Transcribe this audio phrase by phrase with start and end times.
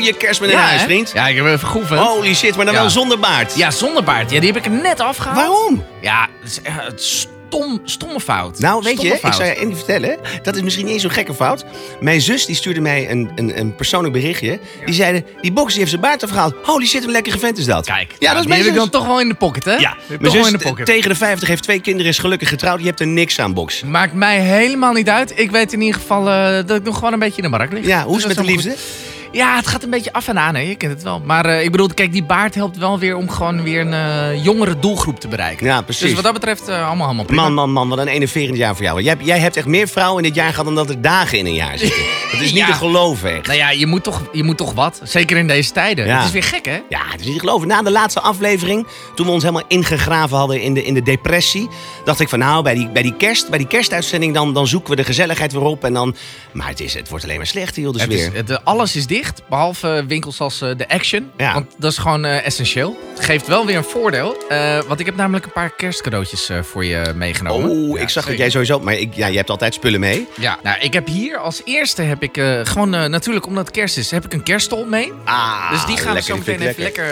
[0.00, 1.10] Een goede kerstman in Ja, huis, vriend.
[1.14, 2.00] Ja, ik heb even geoefend.
[2.00, 2.80] Holy shit, maar dan Ja.
[2.80, 3.56] wel zonder baard.
[3.56, 4.30] Ja, zonder baard.
[4.30, 5.36] Ja, die heb ik er net afgehaald.
[5.36, 5.84] Waarom?
[6.00, 6.28] Ja,
[6.62, 8.58] het is stom, stomme fout.
[8.58, 10.16] Nou, weet Stomme je, ik zou je ding vertellen.
[10.42, 11.64] Dat is misschien niet eens zo'n gekke fout.
[12.00, 14.58] Mijn zus die stuurde mij een, een, een persoonlijk berichtje.
[14.84, 16.54] Die zeiden, die box heeft zijn baard afgehaald.
[16.62, 17.86] Holy shit, een lekkere vent is dat.
[17.86, 19.74] Kijk, ja, dat is die mijn heb ik dan toch wel in de pocket, hè?
[19.76, 20.86] Ja, mijn toch zus in de pocket.
[20.86, 22.80] tegen de 50 heeft twee kinderen, is gelukkig getrouwd.
[22.80, 23.82] Je hebt er niks aan, box.
[23.82, 25.32] Maakt mij helemaal niet uit.
[25.38, 27.72] Ik weet in ieder geval eh, dat ik nog gewoon een beetje in de markt
[27.72, 27.86] lig.
[27.86, 28.70] Ja, hoe is Dus het met de liefde?
[28.70, 28.78] goed.
[29.32, 30.60] Ja, het gaat een beetje af en aan, hè.
[30.60, 31.20] Je kent het wel.
[31.24, 34.44] Maar eh, ik bedoel, kijk, die baard helpt wel weer om gewoon weer een eh,
[34.44, 35.66] jongere doelgroep te bereiken.
[35.66, 36.02] Ja, precies.
[36.02, 37.42] Dus wat dat betreft eh, allemaal, allemaal prima.
[37.42, 39.00] Man, man, man, wat een enerverend jaar voor jou.
[39.02, 41.38] Jij, hebt- jij hebt echt meer vrouwen in dit jaar gehad dan dat er dagen
[41.38, 42.02] in een jaar zitten.
[42.32, 42.66] Dat is niet Ja.
[42.66, 43.46] te geloven, echt.
[43.46, 45.00] Nou ja, je moet, toch, je moet toch wat.
[45.04, 46.06] Zeker in deze tijden.
[46.06, 46.16] Ja.
[46.16, 46.80] Het is weer gek, hè?
[46.88, 47.68] Ja, het is niet te geloven.
[47.68, 51.68] Na de laatste aflevering, toen we ons helemaal ingegraven hadden in de, in de depressie,
[52.04, 54.90] dacht ik van nou, bij die, bij die, kerst, bij die kerstuitzending dan, dan zoeken
[54.90, 55.84] we de gezelligheid weer op.
[55.84, 56.16] En dan,
[56.52, 58.34] maar het, is, het wordt alleen maar slechter, joh, dus Het is, weer.
[58.36, 61.30] het, alles is dicht, behalve winkels als eh, de Action.
[61.36, 61.52] Ja.
[61.52, 62.98] Want dat is gewoon eh, essentieel.
[63.14, 64.36] Het geeft wel weer een voordeel.
[64.48, 67.70] eh, want ik heb namelijk een paar kerstcadeautjes voor je meegenomen.
[67.70, 68.80] Oh, Ja, ik zag dat jij sowieso...
[68.80, 70.26] Maar ik, ja, je hebt altijd spullen mee.
[70.36, 74.10] Ja, nou, ik heb hier als eerste heb ik gewoon natuurlijk omdat het kerst is,
[74.10, 75.12] heb ik een kerststol mee.
[75.24, 77.04] Ah, dus die gaan we lekker, zo die meteen even lekker,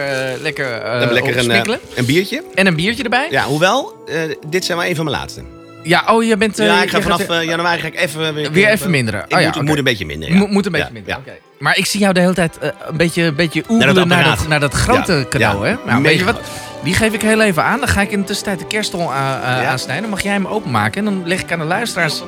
[0.42, 2.42] lekker, we lekker een, een biertje.
[2.54, 3.26] En een biertje erbij.
[3.30, 4.04] Ja, hoewel,
[4.46, 5.57] dit zijn wel een van mijn laatste.
[6.06, 6.58] Oh, je bent...
[6.58, 8.34] eh, ja, ik je ga gaat, vanaf eh, januari ga ik even...
[8.34, 9.24] Weer, weer even minderen.
[9.28, 10.40] Ik, Oh ja, moet, ik moet een beetje minder, Je ja.
[10.40, 11.12] moet, moet een beetje Ja, minder.
[11.12, 11.18] ja.
[11.18, 11.32] oké.
[11.58, 14.48] Maar ik zie jou de hele tijd eh, een beetje, een beetje Naar naar, dat,
[14.48, 15.66] naar dat grote Ja, cadeau.
[15.66, 15.70] ja.
[15.70, 15.90] Hè?
[15.90, 16.40] Nou, weet je wat?
[16.82, 17.78] Die geef ik heel even aan.
[17.78, 19.64] Dan ga ik in de tussentijd de eh, Ja.
[19.64, 20.02] aansnijden.
[20.02, 21.06] Dan mag jij hem openmaken.
[21.06, 22.22] En dan leg ik aan de luisteraars...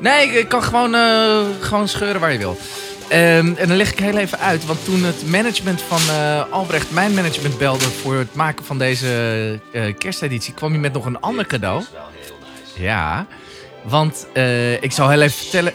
[0.00, 2.58] Nee, ik, ik kan gewoon, eh, gewoon scheuren waar je wil.
[3.08, 4.66] Ehm, en dan leg ik heel even uit.
[4.66, 7.84] Want toen het management van eh, Albrecht mijn management belde...
[7.84, 9.08] voor het maken van deze
[9.72, 10.54] eh, kersteditie...
[10.54, 11.84] kwam hij met nog een ander cadeau.
[12.78, 13.26] Ja,
[13.82, 15.72] want eh, ik zal heel even vertellen...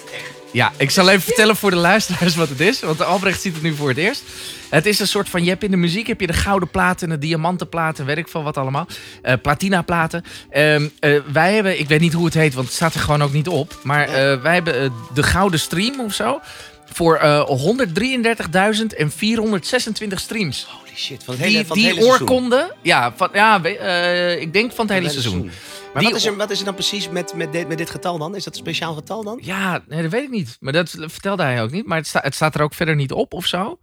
[0.51, 2.79] Ja, ik zal even vertellen voor de luisteraars wat het is.
[2.79, 4.23] Want Albrecht ziet het nu voor het eerst.
[4.69, 7.09] Het is een soort van, je hebt in de muziek heb je de gouden platen,
[7.09, 8.87] de diamanten platen, weet ik veel wat allemaal.
[9.21, 10.23] Eh platina platen.
[10.49, 13.23] Ehm, eh, wij hebben, ik weet niet hoe het heet, want het staat er gewoon
[13.23, 13.79] ook niet op.
[13.83, 14.07] Maar
[14.41, 16.39] wij hebben de gouden stream of zo.
[16.93, 20.67] Voor eh 133.426 streams.
[20.69, 22.27] Holy shit, van het hele, Die, van het die hele seizoen.
[22.27, 23.63] oorkonde, ja, van, ja
[24.35, 25.51] ik denk van het hele seizoen.
[25.93, 28.17] Maar wat is, er, wat is er dan precies met, met, dit, met dit getal
[28.17, 28.35] dan?
[28.35, 29.39] Is dat een speciaal getal dan?
[29.41, 30.57] Ja, nee, dat weet ik niet.
[30.59, 31.85] Maar dat vertelde hij ook niet.
[31.85, 33.79] Maar het, sta- het staat er ook verder niet op of zo.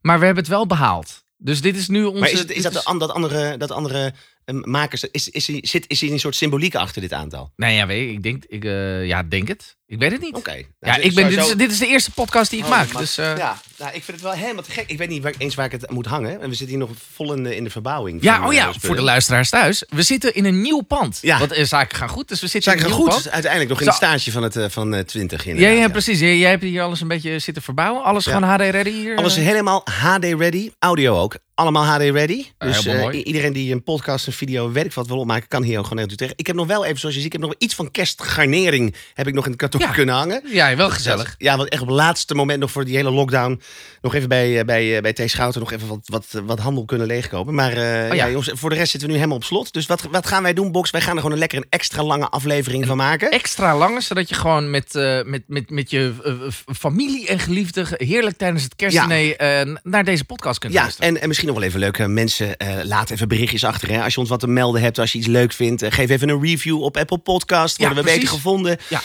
[0.00, 1.24] Maar we hebben het wel behaald.
[1.36, 2.20] Dus dit is nu onze...
[2.20, 4.12] Maar is, het, is dit dat, dat andere, dat andere
[4.44, 7.52] eh, makers, is, is, is, zit, is er een soort symboliek achter dit aantal?
[7.56, 8.14] Nee, ja, weet ik.
[8.14, 9.76] Ik denk, ik, eh, ja, denk het.
[9.90, 10.34] Ik weet het niet.
[10.34, 10.52] Oké.
[10.52, 12.98] Ja, Nou, ik ben, dit, is, dit is de eerste podcast die ik Oh, maak.
[12.98, 14.84] Dus, eh, ja, ja, nou, ik vind het wel helemaal te gek.
[14.90, 16.40] Ik weet niet waar, eens waar ik het moet hangen.
[16.40, 18.24] En we zitten hier nog vol in de, in de verbouwing.
[18.24, 18.80] van, oh eh, ja, spullen.
[18.80, 19.84] voor de luisteraars thuis.
[19.88, 21.18] We zitten in een nieuw pand.
[21.22, 21.38] Ja.
[21.38, 23.22] Want eh, zaken gaan goed, dus we zitten Zaken in een gaan nieuw goed.
[23.22, 23.34] pand.
[23.34, 26.20] Uiteindelijk nog in het stage van, het, eh, van eh, 20 Ja, ja, precies.
[26.20, 28.02] Jij, jij hebt hier alles een beetje zitten verbouwen.
[28.04, 28.32] Alles Ja.
[28.34, 29.16] gewoon HD ready hier.
[29.16, 29.44] Alles eh?
[29.44, 30.70] helemaal HD ready.
[30.78, 31.34] Audio ook.
[31.54, 32.44] Allemaal HD ready.
[32.58, 35.62] Ja, Dus eh, iedereen die een podcast, een video, weet ik wat wil opmaken, kan
[35.62, 36.34] hier ook gewoon heel terecht.
[36.40, 39.26] Ik heb nog wel even, zoals je ziet, ik heb nog iets van kerstgarnering heb
[39.26, 39.90] ik nog in het Ja.
[40.00, 40.42] kunnen hangen.
[40.46, 41.34] Ja, wel gezellig.
[41.38, 43.60] Ja, want echt op het laatste moment nog voor die hele lockdown.
[44.02, 45.22] Nog even bij, eh, bij, eh, bij T.
[45.30, 47.54] Schouten nog even wat, wat, wat handel kunnen leegkopen.
[47.54, 47.78] Maar eh,
[48.10, 48.24] Oh ja.
[48.24, 48.28] ja.
[48.28, 49.72] jongens, voor de rest zitten we nu helemaal op slot.
[49.72, 50.90] Dus wat, wat gaan wij doen, Box?
[50.90, 53.30] Wij gaan er gewoon een lekker een extra lange aflevering van maken.
[53.30, 56.32] Extra lang, zodat je gewoon met, eh, met, met, met je eh,
[56.76, 61.08] familie en geliefden heerlijk tijdens het kerstdiner eh, naar deze podcast kunt Ja, luisteren.
[61.08, 62.56] en, en misschien nog wel even leuke mensen.
[62.56, 63.88] eh laat even berichtjes achter.
[63.90, 64.02] Hè?
[64.02, 65.82] Als je ons wat te melden hebt, als je iets leuk vindt.
[65.82, 67.76] eh, geef even een review op Apple Podcast.
[67.78, 68.76] Worden we beter gevonden.
[68.88, 69.00] Ja.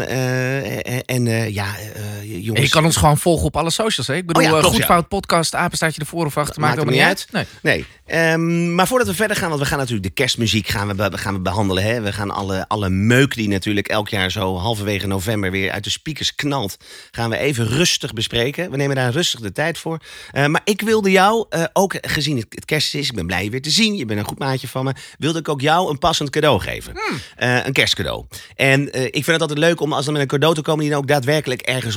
[0.00, 2.58] Ehm, eh, en eh, ja, eh, jongens.
[2.58, 4.06] En je kan ons gewoon volgen op alle socials.
[4.06, 4.14] Hè?
[4.14, 4.92] Ik bedoel, Oh ja, eh, klopt, goed ja.
[4.92, 7.28] fout podcast, apenstaartje ervoor of achter, maakt Maakt helemaal niet uit.
[7.32, 7.46] Nee.
[7.62, 11.18] Nee, Ehm, maar voordat we verder gaan, want we gaan natuurlijk de kerstmuziek gaan we,
[11.18, 11.82] gaan we behandelen.
[11.82, 12.00] Hè?
[12.00, 15.90] We gaan alle, alle meuk die natuurlijk elk jaar zo halverwege november weer uit de
[15.90, 16.76] speakers knalt,
[17.10, 18.70] gaan we even rustig bespreken.
[18.70, 19.98] We nemen daar rustig de tijd voor.
[20.30, 23.44] Eh, maar ik wilde jou, eh, ook gezien het, het kerst is, ik ben blij
[23.44, 25.90] je weer te zien, je bent een goed maatje van me, wilde ik ook jou
[25.90, 26.92] een passend cadeau geven.
[26.92, 27.20] Hmm.
[27.36, 28.26] Eh, een kerstcadeau.
[28.54, 30.80] En eh, ik vind het altijd leuk om als dan met een cadeau te komen
[30.80, 31.96] die dan ook daadwerkelijk ergens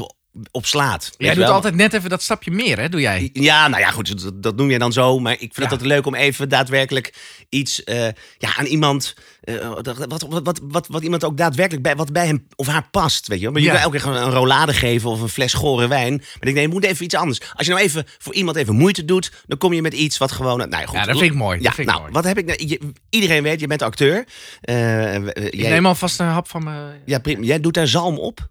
[0.51, 1.11] op, slaat.
[1.17, 1.53] Jij doet wel?
[1.53, 2.89] altijd net even dat stapje meer, hè?
[2.89, 3.29] Doe jij?
[3.33, 5.19] Ja, nou ja, goed, dat, dat noem je dan zo.
[5.19, 5.75] Maar ik vind Ja.
[5.77, 7.13] het leuk om even daadwerkelijk
[7.49, 9.15] iets eh, ja, aan iemand.
[9.41, 12.87] eh, dat- wat, wat, wat, wat, iemand ook daadwerkelijk bij, wat bij hem of haar
[12.91, 13.27] past.
[13.27, 13.43] Weet je?
[13.43, 13.53] wel.
[13.53, 13.73] Maar je Ja.
[13.73, 16.13] kan elke keer gewoon een rollade geven of een fles gore wijn.
[16.13, 17.41] Maar ik denk, nee, je moet even iets anders.
[17.53, 20.31] Als je nou even voor iemand even moeite doet, dan kom je met iets wat
[20.31, 20.57] gewoon.
[20.57, 20.97] Nou ja, goed.
[20.97, 22.13] Ja, dat vind ik mooi, dat Ja, vind ik nou, mooi.
[22.13, 22.67] wat heb ik nou?
[22.67, 24.25] je- iedereen weet, je bent acteur.
[24.61, 27.01] Eh, Ik jij, neem alvast een hap van mijn...
[27.05, 27.43] ja, prima.
[27.43, 28.49] jij doet daar zalm op.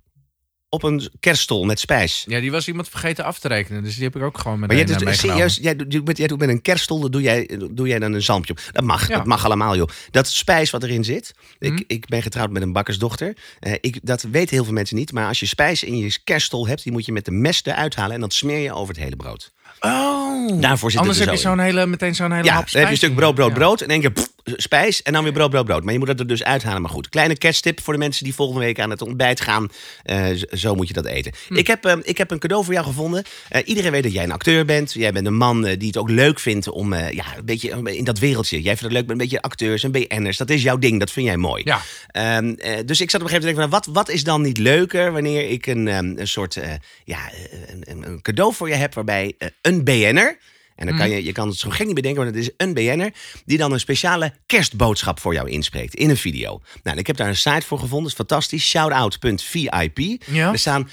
[0.68, 2.24] op een kerststol met spijs.
[2.28, 3.82] Ja, die was iemand vergeten af te rekenen.
[3.82, 5.50] Dus die heb ik ook gewoon met Maar jij, een doet, meegenomen.
[5.50, 8.22] serieus, jij, doet, jij doet met een kerststol, dan doe jij, doe jij dan een
[8.22, 8.60] zalmpje op.
[8.72, 9.16] Dat mag, Ja.
[9.16, 9.88] dat mag allemaal, joh.
[10.10, 11.34] Dat spijs wat erin zit.
[11.58, 11.72] Mhm.
[11.74, 13.36] Ik, ik ben getrouwd met een bakkersdochter.
[13.60, 15.12] Eh, ik, dat weten heel veel mensen niet.
[15.12, 17.94] Maar als je spijs in je kerststol hebt, die moet je met de mes eruit
[17.96, 18.14] halen.
[18.14, 19.52] En dat smeer je over het hele brood.
[19.80, 22.70] Oh, Daarvoor zit anders het heb je zo zo'n hele, meteen zo'n hele Ja, hap
[22.70, 23.80] dan heb je een stuk brood, brood, brood.
[23.80, 25.84] En dan denk je pff, spijs en dan weer brood, brood, brood.
[25.84, 26.82] Maar je moet dat er dus uithalen.
[26.82, 29.68] Maar goed, kleine kersttip voor de mensen die volgende week aan het ontbijt gaan.
[30.02, 31.32] Eh, zo moet je dat eten.
[31.48, 31.56] Hm.
[31.56, 33.24] Ik, heb, eh, ik heb een cadeau voor jou gevonden.
[33.48, 34.92] Eh, iedereen weet dat jij een acteur bent.
[34.92, 38.04] Jij bent een man eh, die het ook leuk vindt om ja, een beetje in
[38.04, 38.62] dat wereldje.
[38.62, 40.36] Jij vindt het leuk met een beetje acteurs en BN'ers.
[40.36, 41.62] Dat is jouw ding, dat vind jij mooi.
[41.64, 41.80] Ja.
[42.08, 44.24] Ehm, eh, dus ik zat op een gegeven moment te denken, van, wat, wat is
[44.24, 46.58] dan niet leuker wanneer ik een, ehm, een soort
[47.04, 47.18] ja,
[47.66, 50.38] een, een, cadeau voor je heb waarbij een BN'er,
[50.78, 52.74] en dan kan je, je kan het zo gek niet bedenken, maar het is een
[52.74, 53.12] BN'er,
[53.44, 56.60] die dan een speciale kerstboodschap voor jou inspreekt in een video.
[56.82, 59.98] Nou, ik heb daar een site voor gevonden, dat is fantastisch, shoutout.vip.
[60.26, 60.52] Ja.
[60.52, 60.88] Er staan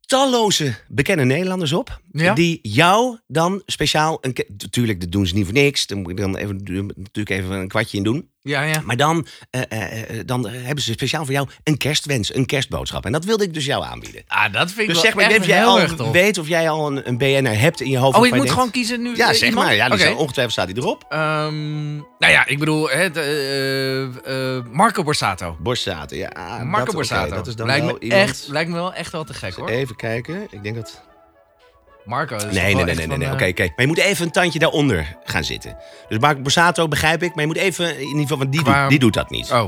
[0.00, 2.00] talloze bekende Nederlanders op.
[2.12, 2.34] Ja.
[2.34, 4.18] Die jou dan speciaal.
[4.20, 5.86] Een, ke- tuurlijk, dat doen ze niet voor niks.
[5.86, 6.56] Daar moet ik dan even,
[6.96, 8.28] natuurlijk even een kwartje in doen.
[8.42, 8.80] Ja, ja.
[8.84, 13.04] Maar dan, eh, eh, eh, dan hebben ze speciaal voor jou een kerstwens, een kerstboodschap.
[13.06, 14.22] En dat wilde ik dus jou aanbieden.
[14.26, 16.10] Ah, dat vind ik Dus wel zeg maar, echt jij erg al tof.
[16.12, 18.16] weet of jij al een, een BNR hebt in je hoofd.
[18.18, 19.16] Oh, ik moet denkt- gewoon kiezen nu?
[19.16, 19.66] Ja, eh, zeg iemand?
[19.66, 19.74] maar.
[19.76, 21.04] Ja, zal- ongetwijfeld staat hij erop.
[21.08, 24.02] Ehm, nou ja, ik bedoel, hè, eh,
[24.56, 25.56] eh, Marco Borsato.
[25.60, 26.30] Borsato, ja.
[26.34, 27.34] Marco dat, oké, Borsato.
[27.34, 28.28] dat is dan lijkt, wel me iemand...
[28.28, 29.68] echt, lijkt me wel echt wel te gek hoor.
[29.68, 30.46] Even kijken.
[30.50, 31.08] Ik denk dat...
[32.04, 33.18] Marco Nee, nee, nee, nee, nee.
[33.18, 33.32] nee.
[33.32, 33.62] Oké, oké.
[33.62, 35.76] Maar je moet even een tandje daaronder gaan zitten.
[36.08, 38.80] Dus Marco Borsato begrijp ik, maar je moet even in ieder geval, want die, Qua-
[38.80, 39.50] doet, die doet dat niet.
[39.52, 39.64] Oh.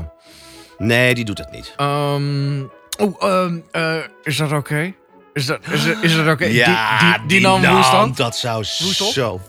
[0.77, 1.73] Nee, die doet dat niet.
[1.77, 2.61] Ehm,
[2.99, 4.93] oh, ehm, eh, is dat oké?
[5.33, 6.45] Is dat, is, dat- is dat oké?
[6.45, 8.17] Ja, die, die, die nam Woestand?
[8.17, 9.39] Dat zou zo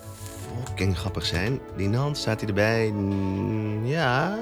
[0.66, 1.60] fucking grappig zijn.
[1.76, 2.90] Die Nant, staat hij erbij?
[2.94, 4.36] Mm, Ja.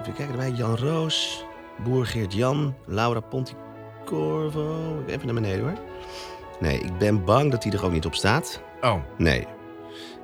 [0.00, 0.50] Even kijken erbij.
[0.50, 1.44] Jan Roos,
[1.84, 5.02] Boer Geert Jan, Laura Ponticorvo.
[5.06, 5.78] Even naar beneden hoor.
[6.60, 8.60] Nee, ik ben bang dat hij er ook niet op staat.
[8.80, 9.46] Oh, Nee.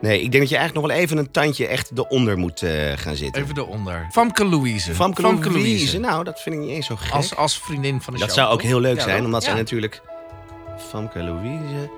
[0.00, 2.92] Nee, ik denk dat je eigenlijk nog wel even een tandje echt eronder moet eh,
[2.94, 3.42] gaan zitten.
[3.42, 4.06] even eronder.
[4.10, 4.94] Famke Louise.
[4.94, 5.98] Famke Louise.
[5.98, 7.12] Nou, dat vind ik niet eens zo gek.
[7.12, 8.38] Als, als vriendin van de Dat show.
[8.38, 8.69] zou ook toch?
[8.69, 9.48] heel leuk Ja, zijn, omdat Ja.
[9.48, 10.02] zij natuurlijk...
[10.78, 11.90] Famke Louise.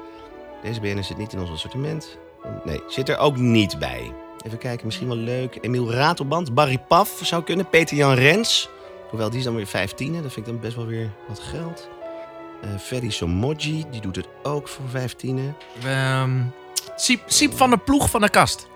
[0.62, 2.18] Deze BN zit niet in ons assortiment.
[2.64, 4.12] Nee, zit er ook niet bij.
[4.46, 5.58] Even kijken, misschien wel leuk.
[5.60, 7.68] Emiel Ratelband, Barry Paf zou kunnen.
[7.68, 8.68] Peter-Jan Rens.
[9.10, 10.12] Hoewel, die is dan weer 15.
[10.12, 11.88] Dat vind ik dan best wel weer wat geld.
[12.62, 15.54] Eh Ferry Somoji, die doet het ook voor 15.
[15.84, 16.40] Ehm,
[16.96, 18.66] Siep, Siep van de ploeg van de kast.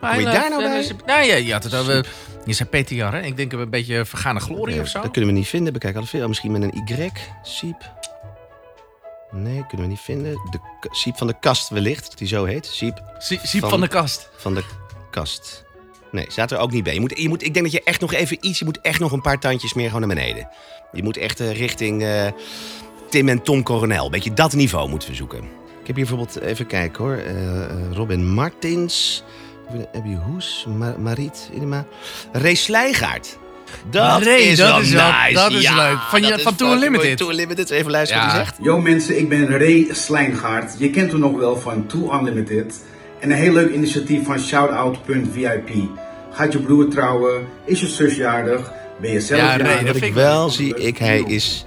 [0.00, 0.90] Kom je daar nou bij?
[1.06, 2.06] Nou ja, je had het over...
[2.44, 3.20] Je zei Peter Jan, hè?
[3.20, 5.00] Ik denk een beetje vergane glorie of zo.
[5.00, 5.72] Dat kunnen we niet vinden.
[5.72, 6.28] Bekijk altijd veel.
[6.28, 7.10] Misschien met een Y.
[7.42, 7.90] Siep.
[9.30, 10.32] Nee, kunnen we niet vinden.
[10.50, 10.58] De
[10.90, 12.66] Siep van de Kast wellicht, dat die zo heet.
[12.66, 14.28] Siep Sie- Siep Van- van de kast.
[14.36, 14.64] van de
[15.10, 15.64] Kast.
[16.10, 16.94] Nee, staat er ook niet bij.
[16.94, 18.58] Je moet, je moet, ik denk dat je echt nog even iets...
[18.58, 20.48] Je moet echt nog een paar tandjes meer gewoon naar beneden.
[20.92, 22.26] Je moet echt eh, richting eh,
[23.08, 24.10] Tim en Tom Coronel.
[24.10, 25.38] Beetje dat niveau moeten we zoeken.
[25.80, 26.40] Ik heb hier bijvoorbeeld...
[26.40, 27.14] Even kijken hoor.
[27.16, 29.22] eh, eh, Robin Martins.
[29.94, 30.66] Abby Hoes.
[30.76, 31.86] Ma Mariet Inema.
[32.32, 33.38] Ray Slijgaard.
[33.90, 35.32] Dat Ray, is dat wel is wel- nice.
[35.34, 35.98] dat is Ja, leuk.
[35.98, 36.86] Van je- van Tour mooi.
[36.86, 37.16] Unlimited.
[37.18, 37.78] Tour.
[37.78, 38.36] Even luisteren wat Ja.
[38.38, 38.56] hij zegt.
[38.62, 40.74] Yo mensen, ik ben Ray Slijngaard.
[40.78, 42.80] Je kent hem nog wel van Too Unlimited.
[43.20, 45.70] En een heel leuk initiatief van shoutout.vip.
[46.32, 47.46] Gaat je broer trouwen?
[47.64, 48.72] Is je zus jarig?
[49.00, 49.76] Ben je zelf Ja, Ray, jarig?
[49.76, 51.64] dat Wat vind ik ik wel zie ik, hij is,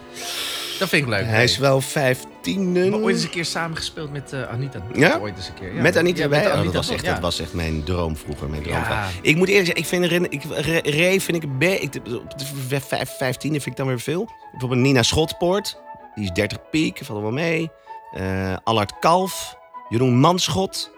[0.82, 1.26] Dat vind ik leuk.
[1.26, 2.74] hij is wel 15.
[2.74, 3.78] We hebben ooit eens een keer samen
[4.12, 4.80] met eh, Anita.
[4.94, 5.18] Ja?
[5.20, 5.76] Ooit eens een keer.
[5.76, 5.82] Ja.
[5.82, 6.96] Met Anita Ja, met Oh, Anita dat, was toch?
[6.96, 7.12] echt, Ja.
[7.12, 8.50] dat was echt mijn droom vroeger.
[8.50, 8.76] Mijn droom.
[8.76, 9.08] Ja.
[9.22, 11.96] Ik moet eerlijk zeggen, ik vind Ren, ik, Re- Ray vind ik een be- ik,
[11.96, 12.38] op
[12.70, 14.30] de vijf- 15 vind ik dan weer veel.
[14.52, 15.78] Bijvoorbeeld Nina Schotpoort,
[16.16, 17.70] die is 30 piek, valt er wel mee.
[18.14, 19.56] Eh Allard Kalf,
[19.90, 20.92] Jeroen Manschot,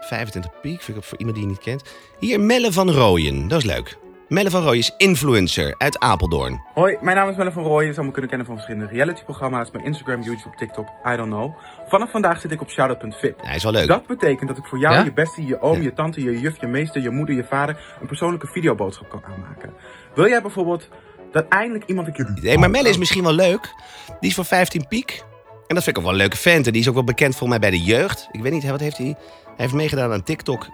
[0.00, 1.82] 25 piek, vind ik ook voor iemand die je niet kent.
[2.18, 3.98] Hier Melle van Rooyen, dat is leuk.
[4.28, 6.62] Melle van Rooyen is influencer uit Apeldoorn.
[6.74, 7.86] Hoi, mijn naam is Melle van Rooyen.
[7.86, 11.54] Je zou me kunnen kennen van verschillende realityprogramma's, mijn Instagram, YouTube, TikTok, I don't know.
[11.88, 13.34] Vanaf vandaag zit ik op shoutout.fit.
[13.42, 13.86] Hij is wel leuk.
[13.86, 15.04] Dat betekent dat ik voor jou, Ja?
[15.04, 15.82] je bestie, je oom, Ja.
[15.82, 19.72] je tante, je juf, je meester, je moeder, je vader een persoonlijke videoboodschap kan aanmaken.
[20.14, 20.88] Wil jij bijvoorbeeld
[21.32, 22.38] dat eindelijk iemand een keer...
[22.42, 23.74] Nee, maar Melle is misschien wel leuk.
[24.20, 25.24] Die is voor 15 piek.
[25.66, 26.66] En dat vind ik ook wel een leuke vent.
[26.66, 28.28] En die is ook wel bekend volgens mij bij de jeugd.
[28.32, 29.14] Ik weet niet, wat heeft hij?
[29.44, 30.66] Hij heeft meegedaan aan TikTok.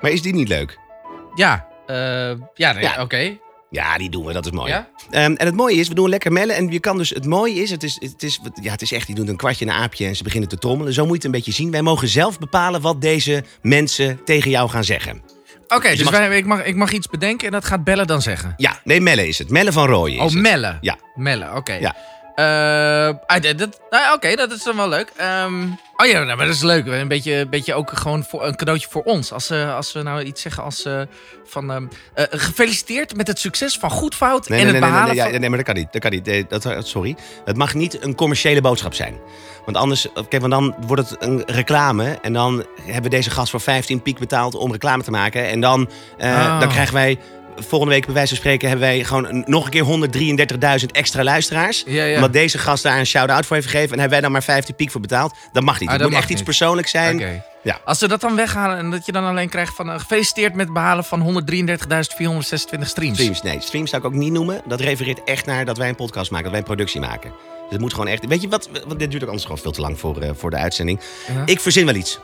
[0.00, 0.78] Maar is die niet leuk?
[1.34, 1.66] Ja,
[2.54, 3.02] ja, nee, Ja.
[3.02, 3.36] oké.
[3.70, 4.32] Ja, die doen we.
[4.32, 4.70] Dat is mooi.
[4.70, 4.88] Ja?
[5.10, 6.56] Ehm, en het mooie is, we doen lekker mellen.
[6.56, 9.06] En je kan dus, het mooie is, het is, het is, ja, het is echt,
[9.06, 10.92] die doen een kwartje een aapje en ze beginnen te trommelen.
[10.92, 11.70] Zo moet je het een beetje zien.
[11.70, 15.22] Wij mogen zelf bepalen wat deze mensen tegen jou gaan zeggen.
[15.68, 18.22] Oké, dus mag- wij, ik, mag, ik mag iets bedenken en dat gaat Bellen dan
[18.22, 18.54] zeggen.
[18.56, 19.50] Ja, nee, Melle is het.
[19.50, 20.40] Melle van Rooyen is Oh, het.
[20.42, 20.78] Melle.
[20.80, 20.96] Ja.
[21.14, 21.72] Melle, oké.
[21.74, 21.96] Ja.
[23.40, 25.12] Dit- dit- nou, Oké, dat is dan wel leuk.
[25.16, 25.62] Ehm,
[25.96, 26.86] oh ja, nou, maar dat is leuk.
[26.86, 29.32] Een beetje, een beetje ook gewoon voor, een cadeautje voor ons.
[29.32, 31.00] Als, eh, als we nou iets zeggen als eh,
[31.44, 31.70] van...
[31.70, 35.00] ehm, eh, gefeliciteerd met het succes van Goed Fout Nee, en nee, het nee, nee,
[35.00, 35.92] behalen nee, ja, nee, maar dat kan niet.
[35.92, 36.24] Dat kan niet.
[36.24, 37.16] Nee, dat, sorry.
[37.44, 39.16] Het mag niet een commerciële boodschap zijn.
[39.64, 42.18] Want anders, kijk, want dan wordt het een reclame.
[42.22, 45.48] En dan hebben we deze gast voor 15 piek betaald om reclame te maken.
[45.48, 46.60] En dan, Oh.
[46.60, 47.18] dan krijgen wij,
[47.58, 51.82] volgende week bij wijze van spreken, hebben wij gewoon nog een keer 133.000 extra luisteraars.
[51.86, 52.14] Ja, ja.
[52.14, 53.92] Omdat deze gast daar een shout-out voor heeft gegeven.
[53.92, 55.34] En hebben wij dan maar 15 piek voor betaald.
[55.52, 55.88] Dat mag niet.
[55.88, 57.42] Ah, het dat moet mag echt iets persoonlijks zijn.
[57.62, 57.80] Ja.
[57.84, 59.90] Als ze dat dan weghalen en dat je dan alleen krijgt van...
[59.90, 62.88] eh, gefeliciteerd met het behalen van 133.426 streams.
[62.88, 63.60] Streams, nee.
[63.60, 64.60] Streams zou ik ook niet noemen.
[64.64, 67.30] Dat refereert echt naar dat wij een podcast maken, dat wij een productie maken.
[67.30, 68.26] Dus het moet gewoon echt...
[68.26, 68.68] Weet je wat?
[68.86, 71.00] Want dit duurt ook anders gewoon veel te lang voor, eh, voor de uitzending.
[71.44, 72.18] Ik verzin wel iets.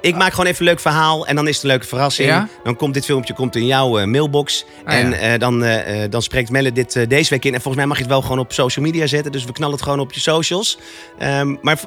[0.00, 2.28] Ik maak gewoon even een leuk verhaal en dan is het een leuke verrassing.
[2.28, 2.48] Ja?
[2.64, 4.64] Dan komt dit filmpje komt in jouw eh, mailbox.
[4.84, 5.16] Ah, en ja.
[5.16, 7.54] eh, dan, eh, dan spreekt Melle dit deze week in.
[7.54, 9.32] En volgens mij mag je het wel gewoon op social media zetten.
[9.32, 10.78] Dus we knallen het gewoon op je socials.
[11.18, 11.78] Ehm, maar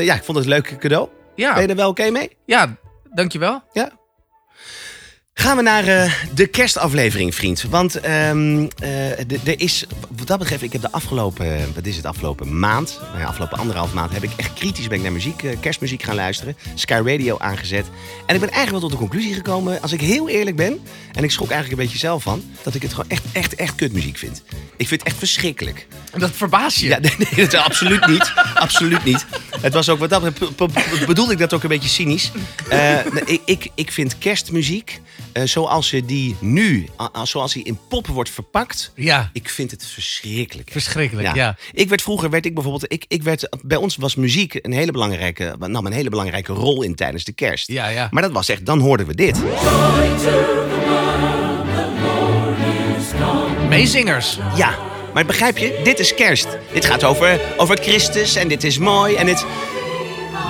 [0.00, 1.08] ja, ik vond het een leuk cadeau.
[1.36, 2.36] Ben je Ja, er wel oké mee?
[2.46, 2.76] ja
[3.14, 3.62] dankjewel.
[5.36, 7.62] Gaan we naar eh, de kerstaflevering, vriend.
[7.62, 9.86] Want ehm, eh, er is,
[10.16, 13.58] wat dat betreft, ik heb de afgelopen, wat is het, afgelopen maand, nou ja, afgelopen
[13.58, 16.56] anderhalf maand, heb ik echt kritisch ben ik naar muziek, eh, kerstmuziek gaan luisteren.
[16.74, 17.86] Sky Radio aangezet.
[18.26, 20.80] En ik ben eigenlijk wel tot de conclusie gekomen, als ik heel eerlijk ben,
[21.12, 23.74] en ik schrok eigenlijk een beetje zelf van, dat ik het gewoon echt, echt, echt
[23.74, 24.42] kutmuziek vind.
[24.76, 25.86] Ik vind het echt verschrikkelijk.
[26.12, 26.86] En dat verbaas je.
[26.86, 28.32] Ja, nee, nee, dat absoluut niet.
[28.54, 29.26] absoluut niet.
[29.60, 30.22] Het was ook wat dat
[31.06, 32.30] bedoelde ik dat ook een beetje cynisch.
[33.24, 35.00] Ik, ik, ik vind kerstmuziek,
[35.44, 36.88] zoals je die nu,
[37.22, 40.70] zoals die in pop wordt verpakt, Ja, ik vind het verschrikkelijk.
[40.72, 41.56] verschrikkelijk, ja.
[41.72, 44.92] Ik werd vroeger, werd ik bijvoorbeeld, ik, ik werd, bij ons was muziek een hele
[44.92, 47.68] belangrijke, nam een hele belangrijke rol in tijdens de kerst.
[47.68, 48.08] Ja, ja.
[48.10, 49.42] Maar dat was echt, dan hoorden we dit.
[53.68, 54.38] Meezingers.
[54.56, 54.74] Ja,
[55.14, 55.80] maar begrijp je?
[55.84, 56.46] Dit is kerst.
[56.72, 59.14] Dit gaat over, over Christus en dit is mooi.
[59.14, 59.44] En dit...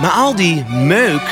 [0.01, 1.23] Maar al die meuk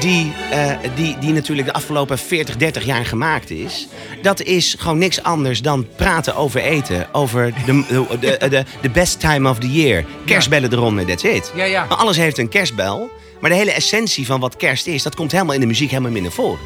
[0.00, 3.88] die, eh, die, die natuurlijk de afgelopen 40, 30 jaar gemaakt is...
[4.22, 7.14] dat is gewoon niks anders dan praten over eten.
[7.14, 10.04] Over de, de, de, de, de best time of the year.
[10.26, 11.52] Kerstbellen eronder, that's it.
[11.54, 11.84] Ja, ja.
[11.88, 13.10] Maar alles heeft een kerstbel.
[13.40, 15.02] Maar de hele essentie van wat kerst is...
[15.02, 16.58] dat komt helemaal in de muziek helemaal minder voor.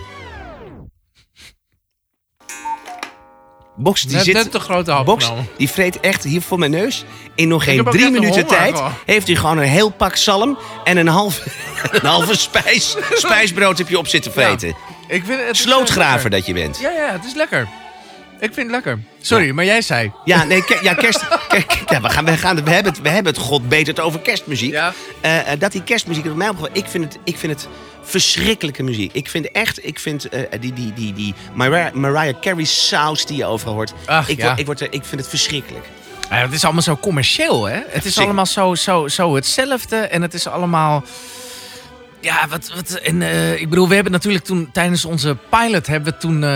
[3.76, 4.35] Box die Net, zit...
[4.35, 5.49] net de grote hap Box, genomen.
[5.57, 7.04] die vreet echt hier voor mijn neus.
[7.35, 11.09] In nog geen drie minuten tijd heeft hij gewoon een heel pak zalm en een
[11.09, 11.50] halve,
[11.90, 14.69] een halve spijs, spijsbrood heb je op zitten vreten.
[15.09, 16.78] Ik vind het Slootgraver dat je bent.
[16.78, 17.69] Ja, ja, het is lekker.
[18.44, 18.98] Ik vind het lekker.
[19.20, 20.12] Sorry, maar jij zei.
[20.24, 21.28] Ja, nee, ke- ja, kerst.
[21.48, 24.02] ke- ke- ja, we, gaan, we, gaan, we, hebben het, we hebben het god beter
[24.02, 24.72] over kerstmuziek.
[24.72, 24.92] Ja.
[25.20, 27.68] Eh, eh, dat die kerstmuziek, mij opgevallen, ik vind het, ik vind het
[28.02, 29.12] verschrikkelijke muziek.
[29.12, 33.36] Ik vind echt, ik vind eh, die, die, die, die Mariah, Mariah Carey saus die
[33.36, 33.92] je overal hoort.
[34.06, 34.46] Ach, ik, ja.
[34.46, 35.84] word, ik, word er, ik vind het verschrikkelijk.
[36.30, 37.80] Ja, het is allemaal zo commercieel, hè?
[37.88, 39.96] Het is allemaal zo, zo, zo hetzelfde.
[39.96, 41.04] En het is allemaal...
[42.25, 42.71] Ja, wat...
[42.75, 44.69] wat en, eh, ik bedoel, we hebben natuurlijk toen...
[44.73, 46.50] Tijdens onze pilot hebben we toen, eh,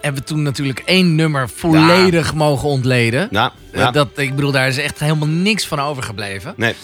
[0.00, 3.28] hebben we toen natuurlijk één nummer volledig mogen ontleden.
[3.30, 3.90] Nou, Eh, ja.
[3.90, 6.54] dat, ik bedoel, daar is echt helemaal niks van overgebleven.
[6.56, 6.74] Nee.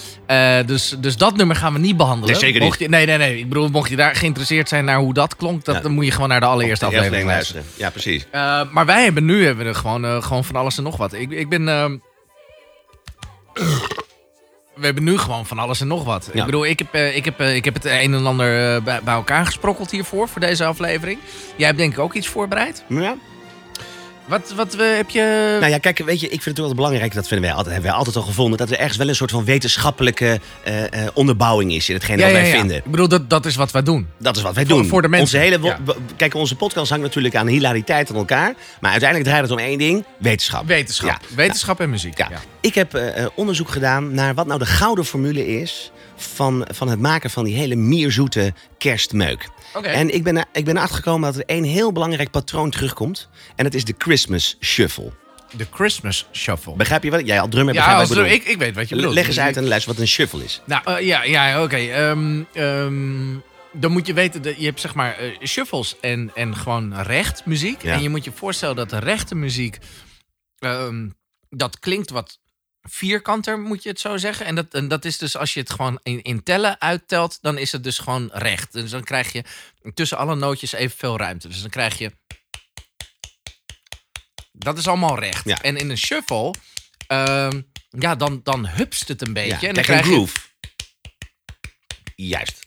[0.65, 2.31] Dus, dus dat nummer gaan we niet behandelen.
[2.31, 2.69] Nee, zeker niet.
[2.69, 3.39] Mocht je, nee, nee, nee.
[3.39, 5.65] Ik bedoel, mocht je daar geïnteresseerd zijn naar hoe dat klonk...
[5.65, 5.81] Dat, Ja.
[5.81, 7.63] dan moet je gewoon naar de allereerste Eerst aflevering luisteren.
[7.75, 8.27] Ja, precies.
[8.73, 11.13] Maar wij hebben nu hebben we gewoon, gewoon van alles en nog wat.
[11.13, 12.01] Ik, ik ben.
[14.79, 16.31] We hebben nu gewoon van alles en nog wat.
[16.33, 16.39] Ja.
[16.41, 18.83] Ik bedoel, ik heb, eh, ik, heb, eh, ik heb het een en ander eh,
[18.83, 21.19] bij, bij elkaar gesprokkeld hiervoor, voor deze aflevering.
[21.57, 22.85] Jij hebt denk ik ook iets voorbereid.
[22.89, 23.17] Ja.
[24.29, 25.57] Wat, wat eh, heb je...
[25.61, 27.91] Nou ja, kijk, weet je, ik vind het wel belangrijk, dat vinden wij altijd, hebben
[27.91, 31.73] wij altijd al gevonden, dat er ergens wel een soort van wetenschappelijke eh, eh, onderbouwing
[31.73, 32.77] is in hetgeen dat wij vinden.
[32.77, 34.07] Ik bedoel, dat, dat is wat wij doen.
[34.19, 34.87] Dat is wat wij Voor- doen.
[34.87, 35.39] voor de mensen.
[35.41, 35.95] Onze hele, Ja.
[36.17, 38.55] Kijk, onze podcast hangt natuurlijk aan hilariteit aan elkaar.
[38.81, 40.67] Maar uiteindelijk draait het om één ding: wetenschap.
[40.67, 41.21] Wetenschap.
[41.29, 41.37] Ja.
[41.37, 42.19] Wetenschap en muziek.
[42.19, 42.29] Ja.
[42.61, 43.01] Ik heb
[43.35, 47.55] onderzoek gedaan naar wat nou de gouden formule is van, van het maken van die
[47.55, 49.49] hele mierzoete kerstmeuk.
[49.83, 53.29] En ik ben, ik ben erachter gekomen dat er één heel belangrijk patroon terugkomt.
[53.57, 55.13] En dat is de Christmas Shuffle.
[55.57, 56.77] De Christmas Shuffle.
[56.77, 57.27] Begrijp je wat?
[57.27, 59.15] Jij al drummer Ja, als ik ik, ik weet wat je bedoelt.
[59.15, 60.61] Leg eens uit aan de luister wat een shuffle is.
[60.65, 61.77] Nou, eh, ja, ja oké.
[61.77, 63.37] Ehm, ehm,
[63.73, 67.47] dan moet je weten, dat je hebt zeg maar eh, shuffles en, en gewoon recht
[67.47, 67.83] muziek.
[67.83, 67.93] Ja.
[67.93, 69.79] En je moet je voorstellen dat de rechte muziek,
[70.59, 71.09] ehm,
[71.51, 72.39] dat klinkt wat
[72.83, 74.47] vierkanter, moet je het zo zeggen.
[74.47, 77.59] En dat, en dat is dus als je het gewoon in, in tellen uittelt, dan
[77.59, 78.73] is het dus gewoon recht.
[78.73, 79.45] Dus dan krijg je
[79.95, 81.49] tussen alle nootjes evenveel ruimte.
[81.49, 82.13] Dus dan krijg je...
[84.53, 85.45] Dat is allemaal recht.
[85.45, 85.63] Ja.
[85.63, 86.55] En in een shuffle,
[87.07, 89.57] ehm, ja, dan, dan hupst het een beetje.
[89.61, 90.39] Ja, en dan krijg je een krijg je groove.
[92.17, 92.59] Juist.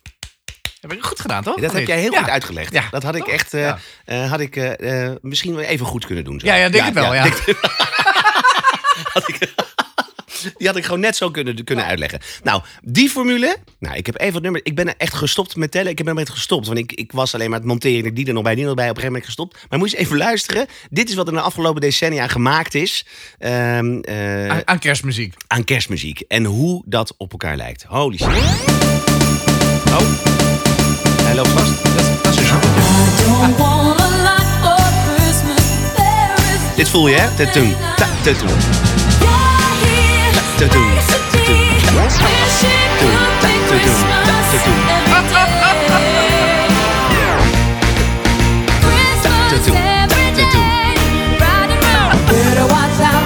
[0.82, 1.60] heb ik goed gedaan, toch?
[1.60, 2.20] Dat heb jij heel Ja.
[2.20, 2.74] goed uitgelegd.
[2.74, 2.88] Ja.
[2.92, 3.74] Dat had ik echt eh,
[4.06, 6.40] eh, had ik, eh, misschien wel even goed kunnen doen.
[6.40, 6.46] zo.
[6.46, 7.24] Ja, ja, denk het wel, ja.
[9.14, 9.54] had ik,
[10.62, 12.20] Die had ik gewoon net zo kunnen, kunnen uitleggen.
[12.44, 13.58] Nou, die formule.
[13.80, 14.62] Nou, ik heb even wat nummer.
[14.64, 15.90] Ik ben er echt gestopt met tellen.
[15.90, 16.68] Ik ben er met gestopt.
[16.68, 18.14] Want ik, ik was alleen maar het monteren.
[18.14, 18.90] Die er nog bij, die er nog bij.
[18.90, 19.66] Op een gegeven moment gestopt.
[19.70, 20.66] Maar moet je eens even luisteren.
[20.90, 23.06] Dit is wat er de afgelopen decennia gemaakt is.
[23.40, 25.34] ehm, eh, Aan, aan kerstmuziek.
[25.48, 26.20] aan kerstmuziek.
[26.28, 27.84] En hoe dat op elkaar lijkt.
[27.88, 28.28] Holy shit.
[29.88, 30.02] Oh.
[31.24, 31.84] Hij loopt vast.
[31.84, 32.60] Dat, is- dat is een
[36.76, 37.36] Dit voel je, hè?
[37.46, 37.76] Tatoen.
[37.96, 38.10] Ta-
[40.70, 41.02] to.
[52.32, 53.26] Better watch out,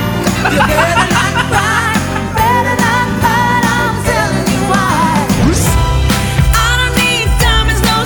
[0.52, 1.94] you better not cry,
[2.34, 5.30] better not fight, I'm telling you why.
[6.56, 7.98] I don't need diamonds, no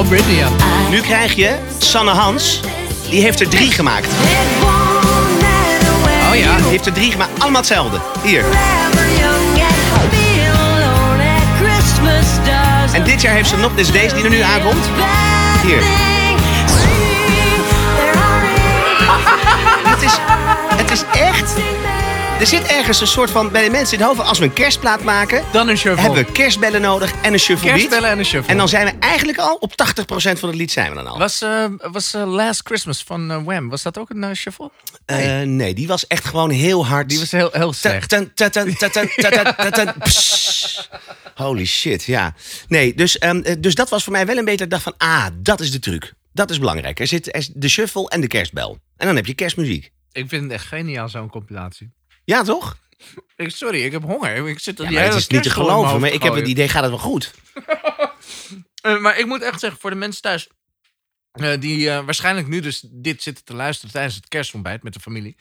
[0.00, 0.48] Oh, Britney, ja.
[0.90, 2.60] Nu krijg je Sanne Hans.
[3.10, 4.08] Die heeft er drie gemaakt.
[6.30, 6.56] Oh ja.
[6.56, 7.30] Die heeft er drie gemaakt.
[7.38, 8.00] Allemaal hetzelfde.
[8.22, 8.44] Hier.
[12.92, 14.84] En dit jaar heeft ze nog, deze die er nu aankomt.
[15.62, 15.82] Hier.
[19.90, 20.18] Het is,
[20.76, 21.52] het is echt...
[22.40, 24.52] Er zit ergens een soort van bij de mensen in het hoofd als we een
[24.52, 25.68] kerstplaat maken, dan.
[25.68, 27.68] Hebben we kerstbellen nodig en een shuffle.
[27.68, 28.50] Kerstbellen en een shuffle.
[28.52, 29.74] En dan zijn we eigenlijk al op 80%
[30.12, 31.18] van het lied zijn we dan al.
[31.18, 34.70] Was, eh, was eh, Last Christmas van uh, Wham, was dat ook een shuffle?
[35.06, 35.46] Nee.
[35.46, 35.74] nee.
[35.74, 37.08] die was echt gewoon heel hard.
[37.08, 38.10] Die was heel, heel slecht.
[41.34, 42.34] Holy shit, ja.
[42.68, 45.60] Nee, dus, ehm, dus dat was voor mij wel een betere dag van, ah, dat
[45.60, 46.12] is de truc.
[46.32, 47.00] Dat is belangrijk.
[47.00, 48.78] Er zit de shuffle en de kerstbel.
[48.96, 49.92] En dan heb je kerstmuziek.
[50.12, 51.98] Ik vind het echt geniaal, zo'n compilatie.
[52.24, 52.76] Ja, toch?
[53.36, 54.48] Ik, sorry, ik heb honger.
[54.48, 56.00] Ik zit Ja, die maar het hele is niet te kerstbal in mijn geloven.
[56.00, 56.50] Maar ik heb het gooien.
[56.50, 57.34] idee, gaat het wel goed?
[58.80, 60.48] Eh, maar ik moet echt zeggen, voor de mensen thuis...
[61.32, 65.00] eh, die eh, waarschijnlijk nu dus dit zitten te luisteren tijdens het kerstontbijt met de
[65.00, 65.36] familie.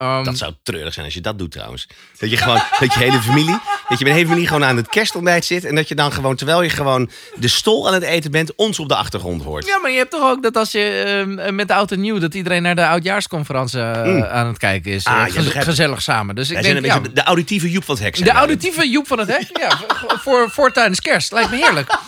[0.00, 1.86] Ehm, Dat zou treurig zijn als je dat doet trouwens.
[2.18, 3.58] Dat je gewoon, dat je hele familie,
[3.88, 5.64] dat je met de hele familie gewoon aan het kerstontbijt zit.
[5.64, 8.78] En dat je dan gewoon, terwijl je gewoon de stol aan het eten bent, ons
[8.78, 9.66] op de achtergrond hoort.
[9.66, 12.18] Ja, maar je hebt toch ook dat als je ehm, met de oud en nieuw...
[12.18, 15.04] dat iedereen naar de oudjaarsconferentie eh, aan het kijken is.
[15.04, 16.34] Ah, Eh, ja, gez- gezellig samen.
[16.34, 18.24] Dus ik zijn denk, ja, de auditieve Joep van het Hek.
[18.24, 19.48] de auditieve Joep van het Hek.
[19.62, 21.32] ja, voor, voor tijdens kerst.
[21.32, 21.88] Lijkt me heerlijk.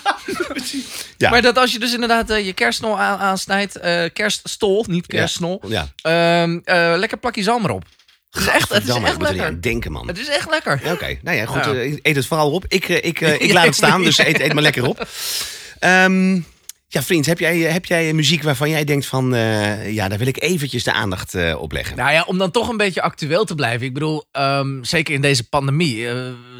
[1.16, 1.30] Ja.
[1.30, 3.78] Maar dat als je dus inderdaad eh, je kerstsnol aan, aansnijdt...
[4.12, 5.62] kerststol, niet kerststol...
[5.68, 5.88] Ja.
[6.02, 7.81] ehm, eh, lekker plakje zalm erop.
[8.32, 9.44] Het is echt, het is echt er lekker.
[9.44, 10.06] aan denken, man.
[10.06, 10.80] Het is echt lekker.
[10.84, 11.64] Ja, Oké, nou ja, goed.
[11.64, 11.72] Ja.
[11.74, 12.64] eh, eet het vooral op.
[12.68, 15.08] Ik, eh, ik, eh, ik laat het staan, dus eet, eet maar lekker op.
[15.78, 16.40] Ehm,
[16.88, 19.34] ja, vriend, heb jij, heb jij muziek waarvan jij denkt van...
[19.84, 21.96] ja, daar wil ik eventjes de aandacht op leggen?
[21.96, 23.86] Nou ja, om dan toch een beetje actueel te blijven.
[23.86, 26.04] Ik bedoel, ehm, zeker in deze pandemie.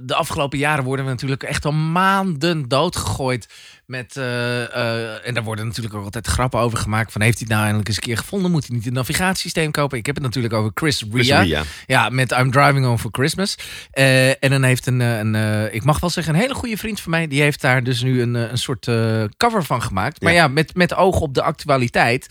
[0.03, 3.47] de afgelopen jaren worden we natuurlijk echt al maanden doodgegooid.
[3.93, 7.13] Met, eh, eh, en daar worden natuurlijk ook altijd grappen over gemaakt.
[7.13, 8.51] Van heeft hij het nou eindelijk eens een keer gevonden?
[8.51, 9.99] Moet hij niet een navigatiesysteem kopen?
[9.99, 11.37] Ik heb het natuurlijk over Chris Ria.
[11.37, 11.63] Chris Ria.
[11.87, 13.57] Ja, met I'm Driving Home for Christmas.
[13.91, 15.35] Eh, en dan heeft een, een
[15.75, 17.29] ik mag wel zeggen, een hele goede vriend van mij.
[17.29, 18.91] Die heeft daar dus nu een, een soort
[19.37, 20.23] cover van gemaakt.
[20.23, 20.43] Maar Ja.
[20.43, 22.27] ja, met, met oog op de actualiteit.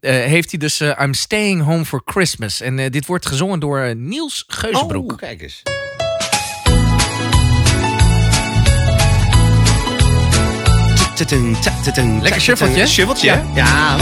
[0.00, 2.60] heeft hij dus I'm Staying Home for Christmas.
[2.60, 5.12] En dit wordt gezongen door Niels Geuzenbroek.
[5.12, 5.62] Oh, kijk eens.
[11.18, 12.40] Tutun, tutun, Lekker tutun.
[12.40, 12.86] shuffletje.
[12.86, 13.38] Shuffletje, Ja.
[13.54, 13.96] Ja.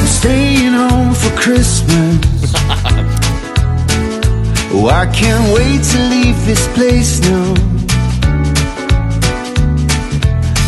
[0.00, 2.16] I'm staying home for Christmas.
[4.72, 7.54] oh, I can't wait to leave this place now.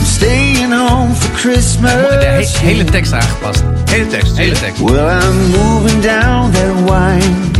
[0.04, 2.56] Staying home for Christmas.
[2.58, 3.64] Hele tekst aangepast.
[3.90, 4.36] Hele tekst.
[4.36, 4.80] Hele tekst.
[4.82, 7.50] Well, I'm moving down that wine.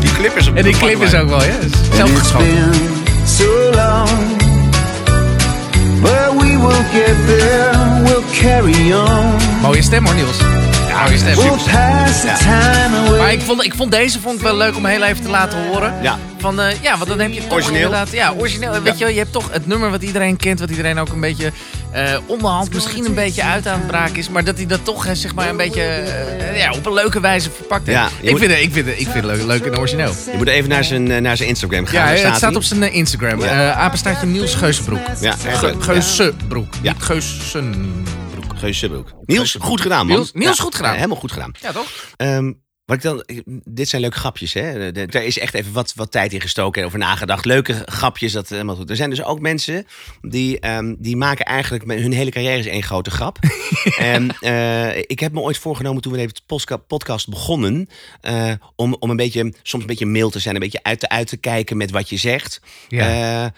[0.00, 1.52] Die clip is op En die clip is ook wel, ja.
[1.94, 2.70] Zelf geschoten.
[9.64, 10.71] Hoy es tema, Niels.
[10.92, 13.16] Ja, stem.
[13.18, 15.66] Maar ik vond, ik vond deze vond ik wel leuk om heel even te laten
[15.66, 15.94] horen.
[16.02, 16.18] Ja.
[16.38, 17.76] Van, eh, ja, want dan heb je toch Origineel.
[17.82, 18.12] inderdaad...
[18.12, 18.82] Ja, origineel.
[18.82, 21.52] Weet je, je hebt toch het nummer wat iedereen kent, wat iedereen ook een beetje
[21.92, 24.28] eh, onderhand misschien een beetje uit aan het braken is.
[24.28, 27.20] Maar dat hij dat toch, hè, zeg maar, een beetje eh, ja, op een leuke
[27.20, 27.98] wijze verpakt heeft.
[27.98, 30.12] Ja, ik, moet- vind het, ik, vind ik vind het leuk, leuk en origineel.
[30.30, 32.06] Je moet even naar zijn, eh, naar zijn Instagram gaan.
[32.06, 32.54] Ja, het staat hij.
[32.54, 33.40] op zijn eh, Instagram.
[33.40, 33.70] Ja.
[33.70, 35.06] Eh apenstaartje Niels Geuzenbroek.
[35.20, 35.74] Ja, Ge-.
[35.78, 36.74] Geuzenbroek.
[36.80, 36.92] Ja.
[37.08, 38.21] Niet.
[38.62, 39.12] Geus.
[39.26, 40.16] Niels, goed gedaan, man.
[40.16, 40.90] Niels- Niels, goed gedaan.
[40.90, 41.52] Ja, helemaal goed gedaan.
[41.60, 42.12] Ja, toch?
[42.16, 42.52] Ehm,
[42.84, 43.24] wat ik dan,
[43.64, 44.92] dit zijn leuke grapjes, hè?
[44.92, 47.44] De- Daar is echt even wat, wat tijd in gestoken en over nagedacht.
[47.44, 48.90] Leuke grapjes, dat helemaal goed.
[48.90, 49.86] Er zijn dus ook mensen
[50.20, 53.38] die, ehm, die maken eigenlijk met hun hele carrière is één grote grap.
[53.98, 57.88] en eh, ik heb me ooit voorgenomen toen we deze podcast begonnen,
[58.20, 61.08] eh, om, om een beetje, soms een beetje mild te zijn, een beetje uit te,
[61.08, 62.60] uit te kijken met wat je zegt.
[62.88, 63.44] Ja.
[63.44, 63.50] Eh,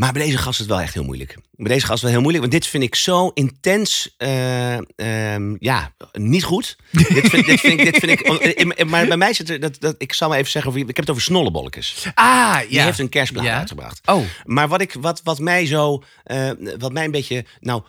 [0.00, 1.36] Maar bij deze gast is het wel echt heel moeilijk.
[1.56, 4.76] Bij deze gast is het wel heel moeilijk, want dit vind ik zo intens, eh,
[4.76, 6.76] ehm, ja, niet goed.
[6.90, 9.94] dit vind, dit vind ik, dit vind ik, maar bij mij zit er, dat, dat,
[9.98, 12.06] ik zal maar even zeggen, over, ik heb het over snollebolletjes.
[12.14, 12.84] Ah, Die ja.
[12.84, 13.58] heeft een kerstplaat Ja.
[13.58, 14.00] uitgebracht.
[14.04, 14.22] Oh.
[14.44, 17.82] Maar wat, ik, wat, wat mij zo, eh, wat mij een beetje, nou,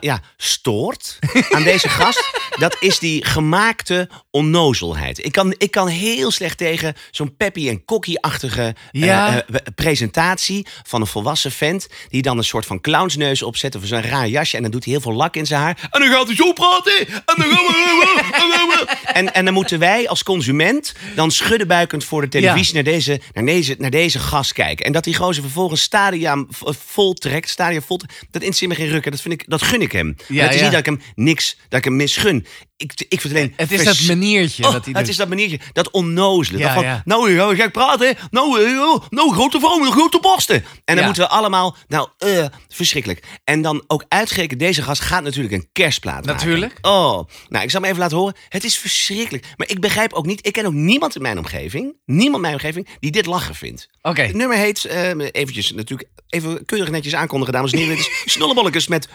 [0.00, 1.18] ja, stoort
[1.50, 5.24] aan deze gast, dat is die gemaakte onnozelheid.
[5.24, 9.42] Ik kan, ik kan heel slecht tegen zo'n peppy en cocky-achtige eh, eh,
[9.74, 14.28] presentatie van een volwassen vent, die dan een soort van clownsneus opzet of zo'n raar
[14.28, 15.88] jasje en dan doet hij heel veel lak in zijn haar.
[15.90, 16.98] En dan gaat hij zo praten.
[17.08, 18.86] En dan gaan we...
[19.12, 23.44] En, en dan moeten wij als consument dan schuddenbuikend voor de televisie naar, deze, naar,
[23.44, 24.86] deze, naar deze gast kijken.
[24.86, 28.76] En dat die gozer vervolgens stadia v- vol trekt, stadia vol trekt, dat interesseert me
[28.76, 29.10] geen rukken.
[29.10, 30.16] Dat, vind ik, dat gun ik hem.
[30.28, 30.62] Ja, het is ja.
[30.62, 32.46] niet dat ik hem niks, dat ik hem misgun.
[32.76, 33.52] Ik, ik vind alleen...
[33.56, 35.10] Het is vers- dat maniertje Oh, dat hij het doet.
[35.10, 36.58] is dat maniertje, dat onnozele.
[36.58, 37.02] Ja, dat van.
[37.04, 38.16] Nou, ga ga ik praten.
[38.30, 40.64] Nou, eh, oh, nou, grote vrouw met grote borsten.
[40.84, 43.22] En dan moeten we allemaal, nou, eh, verschrikkelijk.
[43.44, 46.32] En dan ook uitgerekend, deze gast gaat natuurlijk een kerstplaat maken.
[46.32, 46.78] Natuurlijk.
[46.80, 48.34] Oh, nou, ik zal me even laten horen.
[48.48, 49.46] Het is verschrikkelijk.
[49.56, 52.54] Maar ik begrijp ook niet, ik ken ook niemand in mijn omgeving, niemand in mijn
[52.54, 53.88] omgeving, die dit lachen vindt.
[54.02, 54.22] Oké.
[54.22, 57.96] Het nummer heet, eh, eventjes natuurlijk, even keurig netjes aankondigen, dames en heren.
[57.96, 59.08] Het is met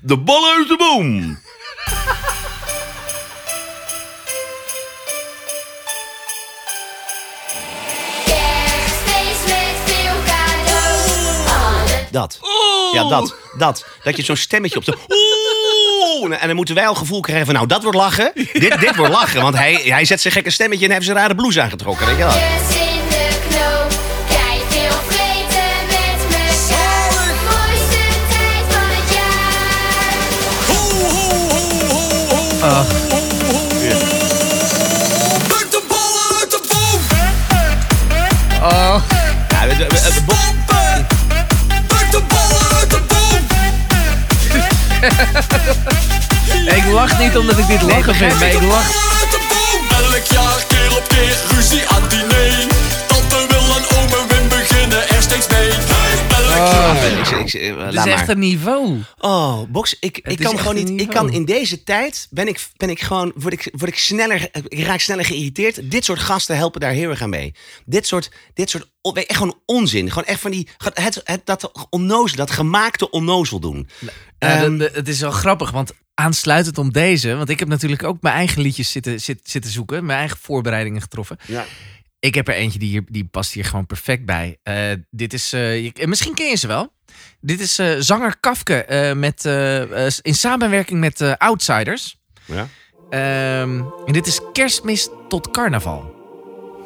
[0.00, 1.38] De bal uit de boom.
[12.10, 12.38] Dat.
[12.92, 13.34] Ja, dat.
[13.58, 13.84] Dat.
[14.02, 14.96] Dat je zo'n stemmetje op de...
[15.08, 18.30] Oeh, en dan moeten wij al gevoel krijgen van, nou, dat wordt lachen.
[18.34, 21.34] Dit, dit wordt lachen, want hij, hij zet zijn gekke stemmetje en heeft zijn rare
[21.34, 22.06] blouse aangetrokken.
[22.06, 22.89] Weet je wel?
[47.20, 48.90] Niet omdat ik dit lachen vind, maar ik lach...
[49.90, 52.29] Elk jaar keer op keer ruzie aan het
[57.00, 58.28] Ik, ik, ik, eh, Het is echt maar.
[58.28, 58.98] een niveau.
[59.18, 61.00] Oh, Box, ik, ik is kan echt gewoon een niet.
[61.00, 61.26] Ik niveau.
[61.26, 64.82] kan in deze tijd ben ik, ben ik gewoon, word ik, word ik sneller, ik
[64.84, 65.90] raak sneller geïrriteerd.
[65.90, 67.54] Dit soort gasten helpen daar heel erg aan mee.
[67.84, 70.08] Dit soort, dit soort, on- echt gewoon onzin.
[70.08, 73.88] Gewoon echt van die, het, het, dat onnozel, dat gemaakte onnozel doen.
[74.38, 77.34] Ehm, de- de- het is wel grappig, want aansluitend om deze...
[77.34, 80.04] Want ik heb natuurlijk ook mijn eigen liedjes zitten, zit, zitten zoeken.
[80.06, 81.36] Mijn eigen voorbereidingen getroffen.
[81.46, 81.64] ja.
[82.20, 84.58] Ik heb er eentje die, hier, die past hier gewoon perfect bij.
[84.62, 84.74] Eh,
[85.10, 86.92] dit is, eh, je- misschien ken je ze wel.
[87.40, 92.16] Dit is eh, zanger Kafke eh, met, eh, eh, in samenwerking met eh, Outsiders.
[92.44, 92.68] Ja.
[93.10, 96.14] Ehm, en dit is kerstmis tot carnaval.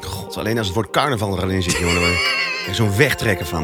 [0.01, 2.01] God, alleen als het woord carnaval er al in zit, jongen,
[2.67, 3.63] er zo'n wegtrekken van.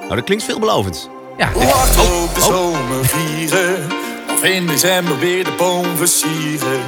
[0.00, 1.10] Nou, dat klinkt veelbelovend.
[1.38, 3.86] Ja, Wacht op de zomer vieren.
[4.30, 6.80] Of in december weer de boom versieren.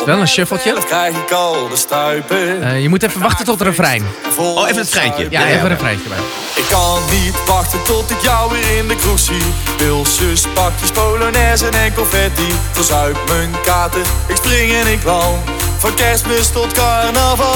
[0.00, 0.70] Is wel een shuffletje.
[0.70, 2.62] Zelf krijg ik al de stuipen.
[2.62, 4.06] Eh, je moet even wachten tot de refrein.
[4.34, 5.26] Vol Oh, even het treintje.
[5.30, 6.18] Ja, even een refreintje bij.
[6.54, 9.42] Ik kan niet wachten tot ik jou weer in de kroeg zie.
[9.76, 12.46] Pilsjes, pakjes, polonaise en confetti.
[12.72, 15.38] Verzuip mijn kater, ik spring en ik val.
[15.78, 17.46] Van kerstmis tot carnaval.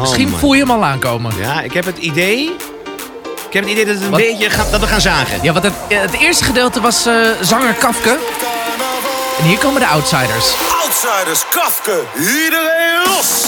[0.00, 0.40] Misschien Oh, man.
[0.40, 1.32] voel je hem al aankomen.
[1.40, 2.56] Ja, ik heb het idee.
[3.48, 4.20] Ik heb het idee dat het een Wat?
[4.20, 5.38] beetje gaat, dat we gaan zagen.
[5.42, 8.18] Ja, want het, het eerste gedeelte was eh, zanger Kafke.
[9.46, 10.44] En hier komen de Outsiders.
[10.82, 13.44] Outsiders, Kafke, iedereen los.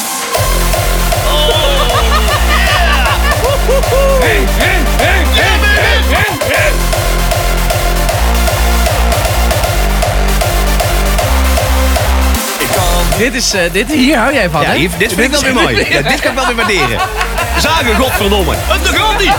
[12.58, 14.88] Ik kan Dit is, eh, dit, hier hou jij van, Ja, hè?
[14.98, 15.86] dit vind ik wel weer mooi.
[15.90, 16.98] Ja, dit kan ik wel weer waarderen.
[17.62, 18.54] Zagen, godverdomme.
[18.54, 19.34] En daar gaat hij.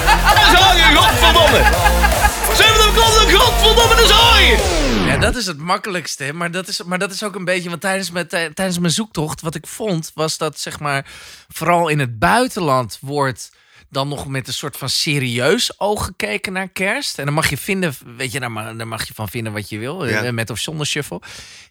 [0.52, 1.62] Zagen, godverdomme.
[2.56, 4.69] Ze hebben hem godverdomme, daar zagen.
[5.20, 6.34] Dat is het makkelijkste.
[6.34, 7.70] Maar dat is, maar dat is ook een beetje...
[7.70, 10.12] Want tijdens mijn, tij- tijdens mijn zoektocht, wat ik vond...
[10.14, 11.06] was dat, zeg maar,
[11.48, 13.52] vooral in het buitenland wordt...
[13.90, 17.20] dan nog met een soort van serieus oog gekeken naar kerst.
[17.20, 19.70] En dan mag je vinden, weet je, daar mag, daar mag je van vinden wat
[19.70, 20.06] je wil.
[20.08, 20.24] Ja.
[20.24, 21.22] eh, Met of zonder shuffle.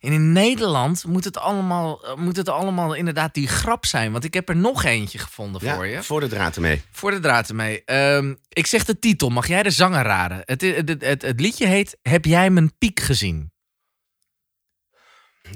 [0.01, 4.13] En in Nederland moet het, allemaal, eh, moet het allemaal inderdaad die grap zijn.
[4.13, 6.03] Want ik heb er nog eentje gevonden voor je.
[6.03, 6.83] Voor de draad ermee.
[6.91, 7.85] Voor de draad ermee.
[7.85, 9.29] Ehm, ik zeg de titel.
[9.29, 10.43] Mag jij de zanger raden?
[10.45, 13.53] Het, het, het, het, het liedje heet Heb jij mijn piek gezien?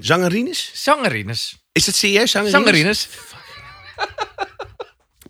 [0.01, 0.70] Zangerines?
[0.75, 1.64] Zangerines.
[1.72, 2.62] Is het serieus, zangerines?
[2.64, 3.09] Zangerines.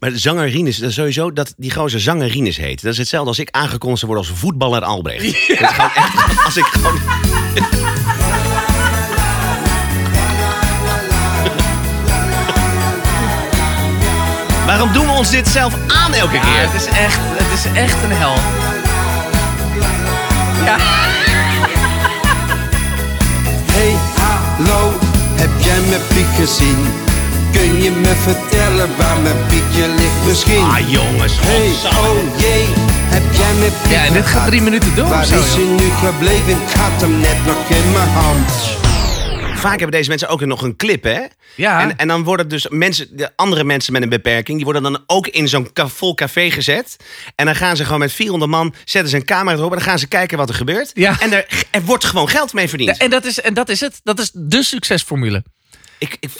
[0.02, 2.82] Maar zangerines, dat is sowieso dat die gozer zangerines heet.
[2.82, 5.22] Dat is hetzelfde als ik aangekondigd worden als voetballer Albrecht.
[5.48, 6.98] Dat is gewoon echt, als ik gewoon...
[14.66, 16.70] Waarom doen we ons dit zelf aan elke Ja, keer?
[16.70, 18.34] het is echt, het is echt een hel.
[20.64, 20.76] Ja.
[23.72, 24.92] Hey, hallo,
[25.34, 27.10] heb jij mijn piek gezien?
[27.52, 30.64] Kun je me vertellen waar mijn piekje ligt misschien?
[30.64, 31.32] Ah, jongens.
[31.36, 31.68] Hey,
[32.00, 32.64] oh jee,
[33.14, 35.64] heb jij mijn piek Ja, en dit gaat drie minuten door Waar zo, is hij
[35.64, 36.50] nu gebleven?
[36.50, 38.80] Ik had hem net nog in mijn hand.
[39.58, 41.20] Vaak hebben deze mensen ook nog een clip, hè?
[41.54, 41.80] Ja.
[41.80, 45.02] En, en dan worden dus mensen, de andere mensen met een beperking, die worden dan
[45.06, 46.96] ook in zo'n vol café gezet.
[47.34, 49.86] En dan gaan ze gewoon met 400 man, zetten ze een camera erop en dan
[49.86, 50.90] gaan ze kijken wat er gebeurt.
[50.94, 51.20] Ja.
[51.20, 52.96] En er, er wordt gewoon geld mee verdiend.
[52.96, 54.00] En dat, is, en dat is het.
[54.02, 55.42] Dat is de succesformule.
[56.02, 56.30] Ik, ik,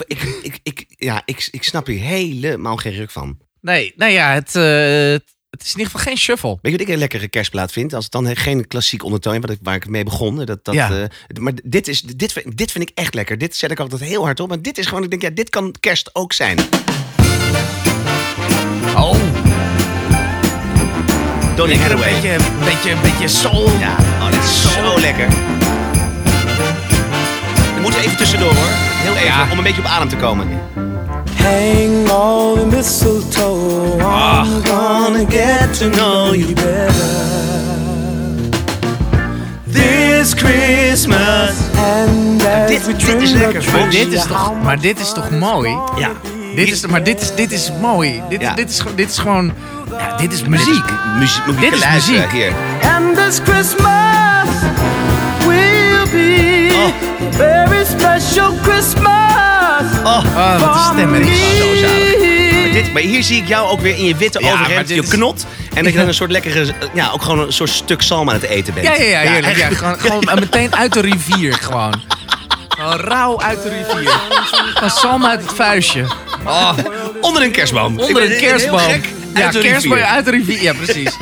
[0.41, 3.37] ik, ik, ja, ik, ik snap hier helemaal geen ruk van.
[3.61, 6.49] Nee, nou ja, het, eh, het is in ieder geval geen shuffle.
[6.61, 7.93] Weet je wat ik een lekkere kerstplaat vind?
[7.93, 10.45] Als het dan geen klassiek ondertoon, wat ik, waar ik mee begon.
[10.45, 10.91] Dat, dat, Ja.
[11.01, 13.37] eh, maar dit, is, dit, vind- dit vind ik echt lekker.
[13.37, 14.49] Dit zet ik altijd heel hard op.
[14.49, 16.59] Maar dit is gewoon, ik denk, ja, dit kan kerst ook zijn.
[18.95, 19.15] Oh.
[21.55, 22.11] Donny Een Hathaway.
[22.13, 23.69] beetje, een beetje, een beetje soul.
[23.79, 25.27] Ja, oh, dit is zo lekker.
[27.75, 28.82] We moeten even tussendoor hoor.
[29.03, 29.47] Heel even, Ja.
[29.51, 30.47] om een beetje op adem te komen.
[31.41, 33.95] Hang all the mistletoe.
[33.97, 37.11] I'm gonna get to know you better.
[39.71, 41.49] This Christmas.
[41.77, 45.69] And Dit, dit is lekker, Maar dit is toch, maar dit is toch mooi?
[45.97, 46.09] Ja.
[46.55, 48.21] Dit is, maar dit is, dit is mooi.
[48.29, 48.53] Dit, Ja.
[48.53, 49.53] dit, is, gewoon- dit is gewoon...
[49.97, 50.67] Ja, dit is Dit muziek.
[50.67, 51.45] is muziek.
[51.45, 52.31] Je Dit is muziek.
[52.31, 52.51] Hier.
[52.95, 54.47] And this Christmas
[55.47, 57.22] will be Oh.
[57.37, 59.83] Very special Christmas.
[60.03, 61.13] Oh, Oh, wat een stem.
[61.13, 61.23] hè.
[61.23, 62.61] zo zalig.
[62.61, 64.95] Maar, dit, maar hier zie ik jou ook weer in je witte Ja, overhemd, je
[64.95, 65.45] is- knot.
[65.73, 68.35] En dat je dan een soort lekkere, ja, ook gewoon een soort stuk zalm aan
[68.35, 68.85] het eten bent.
[68.87, 69.57] Ja, ja, ja, heerlijk.
[69.57, 71.93] Ja, gewoon, gewoon meteen uit de rivier, gewoon.
[72.69, 74.11] Gewoon rauw uit de rivier.
[74.73, 76.05] Van Sam uit het vuistje.
[76.45, 76.71] Oh,
[77.21, 77.99] Onder een kerstboom.
[77.99, 78.79] Ik onder een kerstboom.
[79.33, 80.09] Ja, Uit de kerstboom rivier.
[80.11, 80.61] uit de rivier.
[80.61, 81.17] Ja, precies.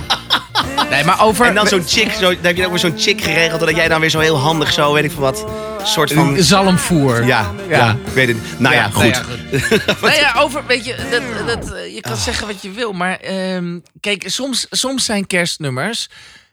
[0.89, 1.45] Nee, maar over...
[1.45, 3.87] En dan zo'n chick, zo, dan heb je ook weer zo'n chick geregeld, dat jij
[3.87, 5.45] dan weer zo heel handig zo, weet ik veel wat,
[5.83, 6.43] soort van...
[6.43, 7.25] Zalmvoer.
[7.25, 7.77] Ja, ja.
[7.77, 7.97] Ja.
[8.05, 8.37] ik weet het.
[8.57, 9.01] Nou ja, Ja, goed.
[9.03, 10.95] nou ja, Nou ja, over, weet je,
[11.45, 16.09] dat, dat, je kan zeggen wat je wil, maar ehm, kijk, soms, soms zijn kerstnummers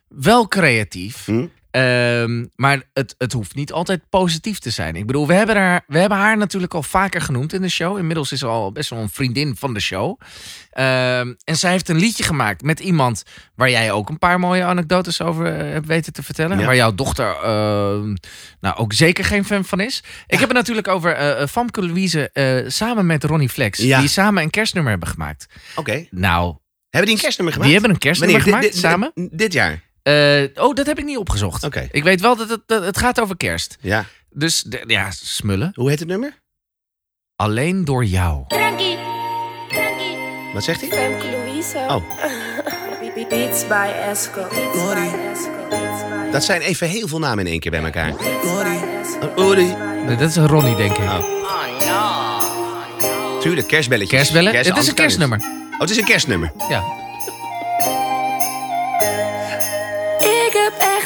[0.09, 1.25] wel creatief.
[1.25, 1.47] Hm?
[1.79, 4.97] Ehm, maar het, het hoeft niet altijd positief te zijn.
[4.97, 7.99] Ik bedoel, we hebben, haar, we hebben haar natuurlijk al vaker genoemd in de show.
[7.99, 10.21] Inmiddels is ze al best wel een vriendin van de show.
[10.71, 13.23] Ehm, en zij heeft een liedje gemaakt met iemand
[13.55, 16.59] waar jij ook een paar mooie anekdotes over eh, hebt weten te vertellen.
[16.59, 16.65] Ja.
[16.67, 18.15] Waar jouw dochter ehm,
[18.61, 20.03] nou, ook zeker geen fan van is.
[20.27, 22.31] Ik heb het natuurlijk over eh, Famke Louise
[22.69, 23.79] samen met Ronnie Flex.
[23.79, 24.01] Ja.
[24.01, 25.47] Die samen een kerstnummer hebben gemaakt.
[25.77, 26.07] Oké.
[26.11, 26.57] Nou,
[26.91, 27.73] Hebben die een kerstnummer gemaakt?
[27.73, 28.61] die hebben een kerstnummer Wanneer?
[28.61, 29.13] gemaakt samen.
[29.33, 29.87] Dit jaar?
[30.09, 31.65] Eh, oh, dat heb ik niet opgezocht.
[31.65, 31.89] Oké.
[31.91, 33.77] Ik weet wel dat het, dat het gaat over kerst.
[33.81, 34.05] Ja.
[34.31, 35.73] Dus de- ja, smullen.
[35.75, 36.39] Hoe heet het nummer?
[37.37, 38.45] Alleen door jou.
[38.49, 38.99] Tranqui,
[39.69, 40.17] tranqui,
[40.53, 40.89] Wat zegt hij?
[40.91, 41.77] Femke Louise.
[41.79, 42.03] Oh.
[43.29, 44.49] Beats by Esco.
[44.95, 45.09] By
[46.33, 48.09] Dat zijn even heel veel namen in één keer bij elkaar.
[48.09, 49.33] Esco.
[49.37, 49.75] Oh, Uri.
[50.07, 51.05] Nee, dat is een Ronnie, denk ik.
[51.05, 51.37] Oh.
[53.41, 54.19] Tuurlijk, kerstbelletjes.
[54.19, 54.53] Kerstbellen?
[54.53, 55.39] Kerst- het is een kerstnummer.
[55.73, 56.53] Oh, het is een kerstnummer.
[56.69, 56.85] Ja.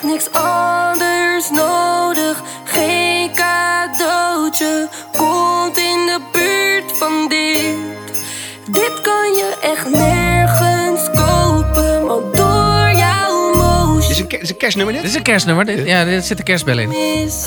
[0.03, 2.43] Echt niks anders nodig.
[2.65, 7.77] Geen cadeautje komt in de buurt van dit.
[8.71, 13.53] Dit kan je echt nergens kopen, want door jouw
[13.97, 15.03] Het is motion een, ke- het is een kerstnummer dit?
[15.03, 15.65] Dit is een kerstnummer.
[15.65, 17.25] Dit, ja, er zitten kerstbellen in.
[17.25, 17.47] is.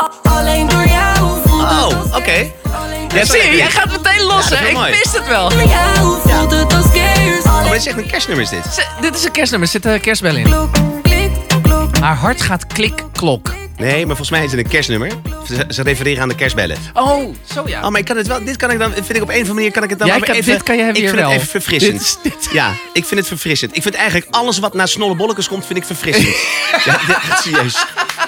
[0.00, 2.22] A- Alleen door jou voelt het Oh, als oké.
[2.22, 2.50] kerst.
[2.84, 4.66] Alleen Ja, zie je, jij gaat meteen los, hè?
[4.66, 4.90] Ik mooi.
[4.90, 5.48] wist het wel.
[5.48, 7.33] door jou voelt het als kerst.
[7.74, 8.64] Dit is echt een kerstnummer is dit.
[8.74, 10.46] Z- Dit is een kerstnummer, er zitten kerstbellen in.
[10.46, 11.30] klok, klik,
[11.62, 11.96] klok.
[11.98, 13.54] Haar hart gaat klik, klok.
[13.76, 15.10] Nee, maar volgens mij is het een kerstnummer.
[15.46, 16.76] Ze, ze refereren aan de kerstbellen.
[16.92, 17.82] Oh, zo ja.
[17.84, 18.44] Oh, maar ik kan het wel.
[18.44, 18.92] Dit kan ik dan.
[18.92, 20.52] Vind ik op een of andere manier kan ik het dan Jij wel kan- even.
[20.52, 21.28] dit kan jij ik weer vind wel.
[21.30, 22.18] het even verfrissend.
[22.22, 23.76] Dit Ja, ik vind het verfrissend.
[23.76, 26.26] Ik vind eigenlijk alles wat na snollebollekes komt, vind ik verfrissend.
[26.84, 27.84] ja, dit, serieus.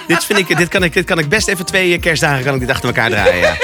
[0.07, 0.57] Dit vind ik.
[0.57, 0.93] Dit kan ik.
[0.93, 3.37] Dit kan ik best even twee eh, kerstdagen kan ik dit achter elkaar draaien.
[3.39, 3.57] Ja.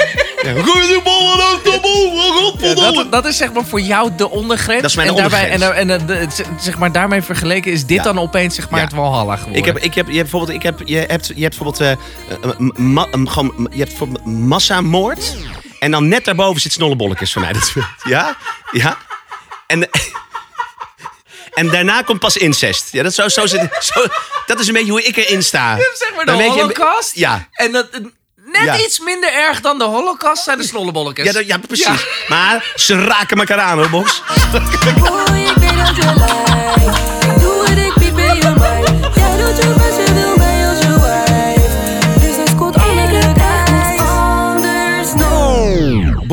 [0.43, 2.93] Ja, die ballen uit de Ja, godverdomme.
[2.95, 4.81] dat, dat is zeg maar voor jou de ondergrens.
[4.81, 5.77] Dat is mijn en daarbij, ondergrens.
[5.77, 8.03] En, en, en, de- zeg maar daarmee vergeleken is dit Ja.
[8.03, 8.85] dan opeens zeg maar Ja.
[8.85, 9.59] het Walhalla geworden.
[9.59, 11.91] Ik heb, ik heb, je hebt bijvoorbeeld, ik heb, je hebt, je hebt bijvoorbeeld, eh,
[11.91, 15.35] eh, ma- eh, gewoon, je hebt bijvoorbeeld massamoord.
[15.79, 17.53] En dan net daarboven zit snollebolletjes voor mij.
[17.53, 18.37] Dat is- ja,
[18.71, 18.97] ja.
[19.67, 19.89] En,
[21.59, 22.91] en daarna komt pas incest.
[22.91, 24.05] Ja, dat, zo, zo zit, zo,
[24.45, 25.75] dat is een beetje hoe ik erin sta.
[25.93, 27.15] zeg maar de Dan weet je- holocaust.
[27.15, 27.47] Ja.
[27.51, 27.87] En dat,
[28.59, 28.79] net Ja.
[28.79, 31.25] iets minder erg dan de holocaust zijn de snollebolletjes.
[31.25, 32.05] Ja, dat, ja, precies.
[32.27, 34.21] Maar ze raken elkaar aan, hoor, Box.
[34.97, 37.22] Boy, ik weet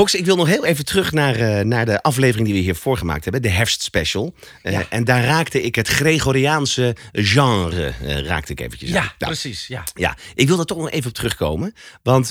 [0.01, 2.97] Box, ik wil nog heel even terug naar, eh, naar de aflevering die we hiervoor
[2.97, 3.43] gemaakt hebben.
[3.43, 4.35] De herfstspecial.
[4.63, 9.13] Eh, En daar raakte ik het Gregoriaanse genre eh, raakte ik eventjes Ja, aan.
[9.19, 9.67] Nou, precies.
[9.67, 9.85] Ja.
[9.95, 11.75] Ja, ik wil er toch nog even op terugkomen.
[12.03, 12.31] Want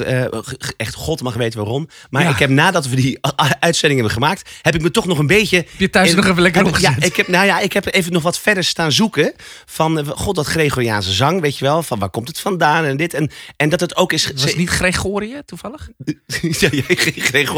[0.77, 1.89] echt, God mag weten waarom.
[2.09, 2.29] Maar Ja.
[2.29, 3.19] ik heb nadat we die
[3.59, 4.49] uitzending hebben gemaakt...
[4.61, 5.65] heb ik me toch nog een beetje...
[5.77, 8.23] je thuis nog even lekker heb Ja, ik heb, nou ja, ik heb even nog
[8.23, 9.33] wat verder staan zoeken.
[9.65, 11.83] Van, god, dat Gregoriaanse zang, weet je wel.
[11.83, 13.13] Van waar komt het vandaan en dit.
[13.13, 14.31] En, en dat het ook is...
[14.31, 15.89] Was het niet Gregorië, toevallig?
[16.59, 16.83] ja, ja,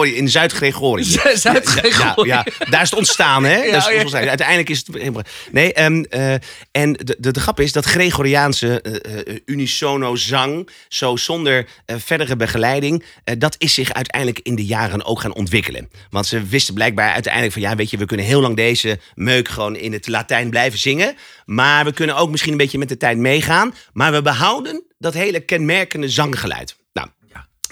[0.02, 1.04] Gregorië, in Zuid-Gregorië.
[1.46, 2.30] Zuid-Gregorië.
[2.30, 3.60] Ja, ja, daar is het ontstaan, hè?
[3.72, 4.02] Ja, dat is ja.
[4.02, 4.28] ontstaan.
[4.28, 5.28] Uiteindelijk is het...
[5.52, 6.34] Nee, ehm, eh,
[6.72, 10.70] en de, de, de grap is dat Gregoriaanse eh, eh, unisono zang...
[10.88, 13.04] zo zonder verdere begeleiding...
[13.38, 15.90] dat is zich uiteindelijk in de jaren ook gaan ontwikkelen.
[16.10, 17.62] Want ze wisten blijkbaar uiteindelijk van...
[17.62, 21.16] ja, weet je, we kunnen heel lang deze meuk gewoon in het Latijn blijven zingen...
[21.46, 23.74] maar we kunnen ook misschien een beetje met de tijd meegaan...
[23.94, 26.76] maar we behouden dat hele kenmerkende zanggeluid.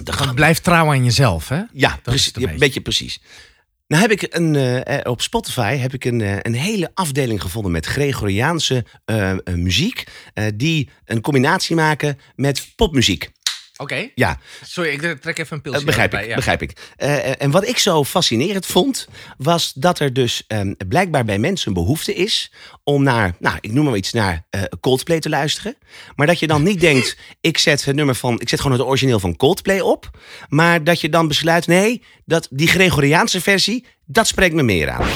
[0.04, 1.62] Grap Blijf trouw aan jezelf, hè?
[1.74, 2.58] ja, precies, een beetje.
[2.58, 3.20] beetje precies.
[3.90, 7.42] Nou heb ik een, eh, eh, op Spotify heb ik een, eh, een hele afdeling
[7.42, 8.86] gevonden met Gregoriaanse
[9.56, 10.04] muziek.
[10.56, 13.32] die een combinatie maken met popmuziek.
[13.82, 14.10] Oké.
[14.16, 16.26] Ja, Sorry, ik trek even een pilsje dat begrijp ik.
[16.28, 16.36] ja.
[16.36, 16.94] Begrijp ik.
[16.96, 21.68] Eh, en wat ik zo fascinerend vond, was dat er dus ehm, blijkbaar bij mensen
[21.68, 22.52] een behoefte is
[22.84, 25.76] om naar, nou, ik noem maar iets, naar eh, Coldplay te luisteren.
[26.16, 28.88] Maar dat je dan niet denkt, ik zet het nummer van, ik zet gewoon het
[28.88, 30.10] origineel van Coldplay op.
[30.48, 35.08] Maar dat je dan besluit, nee, dat die Gregoriaanse versie, dat spreekt me meer aan.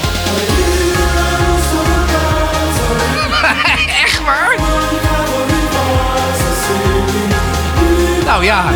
[8.26, 8.72] Nou ja.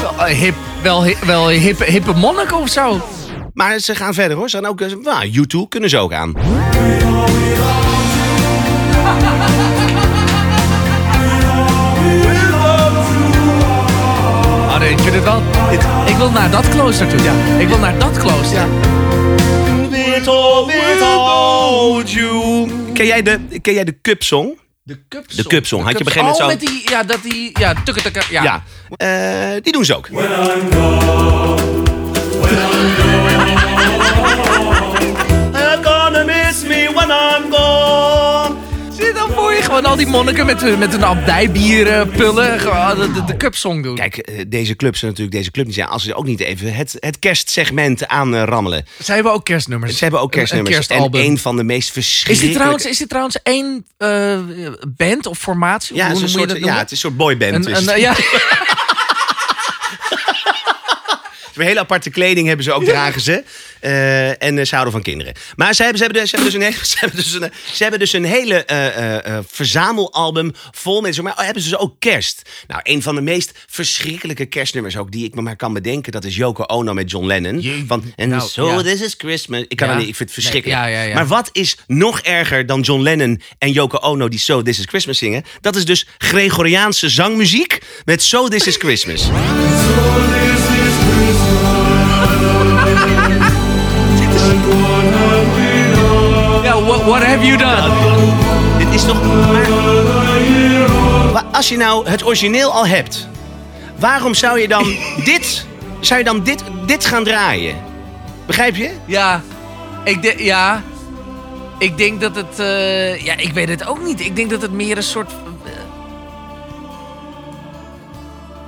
[0.00, 3.00] Wel, eh, hip, wel, wel hippe, hippe monnik of zo.
[3.54, 4.50] Maar ze gaan verder hoor.
[4.50, 6.34] Ze gaan ook, eh, nou, U2 kunnen ze ook aan.
[14.68, 15.42] Oh nee, ik vind het wel...
[16.06, 17.22] Ik wil naar dat klooster toe.
[17.22, 17.32] Ja.
[17.58, 18.66] Ik wil naar dat klooster.
[22.94, 24.58] Ken jij de, ken jij de Cup Song?
[24.82, 25.84] De cup De Cup Song.
[25.84, 26.90] Had je gegeven Oh, moment met die...
[26.90, 27.58] Ja, dat die...
[27.58, 28.42] Ja, tukke, tukke, ja.
[28.42, 28.62] Ja.
[28.96, 30.08] Eh, die doen ze ook.
[30.08, 30.18] I'm
[39.70, 42.60] gewoon al die monniken met, hun- met hun abdijbier eh, pullen.
[42.60, 43.94] Gewoon de, de, de cupsong doen.
[43.94, 46.74] Kijk, eh, deze clubs zijn natuurlijk deze club niet zijn als ze ook niet even
[46.74, 48.84] het, het kerstsegment aan eh, rammelen.
[48.98, 49.92] Zij hebben ook kerstnummers.
[49.96, 50.88] Ze hebben ook kerstnummers.
[50.88, 50.96] Een.
[50.96, 52.46] En een van de meest Is verschrikkelijke...
[52.46, 54.38] dit, trouwens, is dit trouwens één eh,
[54.96, 55.96] band of formatie?
[55.96, 57.54] Ja, Hoe het is, een soort, ja, het is een soort boyband.
[57.66, 58.00] Een- is een- het.
[58.00, 58.14] ja.
[61.54, 63.44] Een hele aparte kleding hebben ze ook, dragen ze.
[63.80, 65.34] Eh, en eh, ze houden van kinderen.
[65.56, 67.52] Maar ze hebben, ze hebben, dus, ze hebben, dus, een, hele- ze hebben, dus, een,
[67.74, 71.22] ze hebben dus een hele eh, eh, eh, verzamelalbum vol met...
[71.22, 72.42] Maar oh, hebben ze dus ook kerst.
[72.66, 75.10] Nou, een van de meest verschrikkelijke kerstnummers ook...
[75.12, 77.62] die ik me maar kan bedenken, dat is Yoko Ono met John Lennon.
[77.62, 78.82] Je- Van, and nou, so ja.
[78.82, 79.64] this is Christmas.
[79.68, 79.96] Ik, kan Ja.
[79.96, 80.80] niet, ik vind het verschrikkelijk.
[80.80, 81.14] Nee, ja, ja, ja.
[81.14, 84.28] Maar wat is nog erger dan John Lennon en Yoko Ono...
[84.28, 85.44] die So This Is Christmas zingen?
[85.60, 89.26] Dat is dus Gregoriaanse zangmuziek met So This Is Christmas.
[89.26, 90.69] Ja, what,
[97.06, 97.90] what have you done?
[98.78, 99.22] Dit is toch.
[101.32, 103.28] Maar, als je nou het origineel al hebt,
[103.98, 104.84] waarom zou je dan
[105.24, 105.66] dit,
[106.00, 107.76] zou je dan dit, dit gaan draaien?
[108.46, 108.90] Begrijp je?
[109.04, 109.42] Ja,
[110.04, 110.82] ik, de, ja,
[111.78, 112.58] ik denk dat het...
[112.58, 114.20] eh, ja, ik weet het ook niet.
[114.20, 115.30] Ik denk dat het meer een soort...
[115.64, 115.72] eh,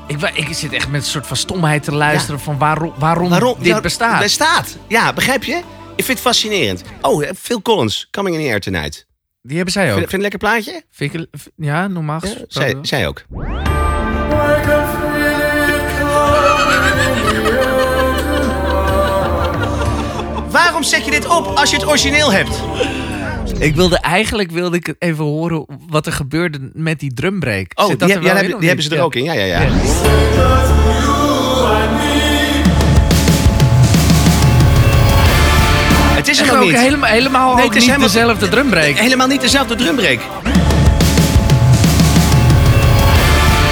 [0.07, 3.55] ik, ik zit echt met een soort van stomheid te luisteren van waarom, waarom, Waarom
[3.59, 4.21] dit Ja, bestaat.
[4.21, 4.77] Bestaat.
[4.87, 5.61] Ja, begrijp je?
[6.03, 6.83] Ik vind het fascinerend.
[7.01, 9.07] Oh, Phil Collins, Coming in the Air Tonight.
[9.43, 9.99] Die hebben zij ook.
[9.99, 10.83] vind je een lekker plaatje?
[10.91, 13.25] Vind ik, ja, normaal Ja, zij, zij ook.
[20.51, 22.63] Waarom zet je dit op als je het origineel hebt?
[23.59, 27.73] Ik wilde eigenlijk wilde ik even horen wat er gebeurde met die drumbreak.
[27.75, 29.03] Oh, Zit die, heb- er wel die, in, of die hebben ze er Ja.
[29.03, 29.25] ook in.
[29.25, 29.61] Ja, ja, ja.
[29.63, 30.82] Ja.
[36.23, 36.77] Het is er nog ook niet.
[36.79, 38.97] helemaal, helemaal Nee, het is niet helemaal- dezelfde drumbreak.
[38.99, 40.21] Helemaal niet dezelfde drumbreak.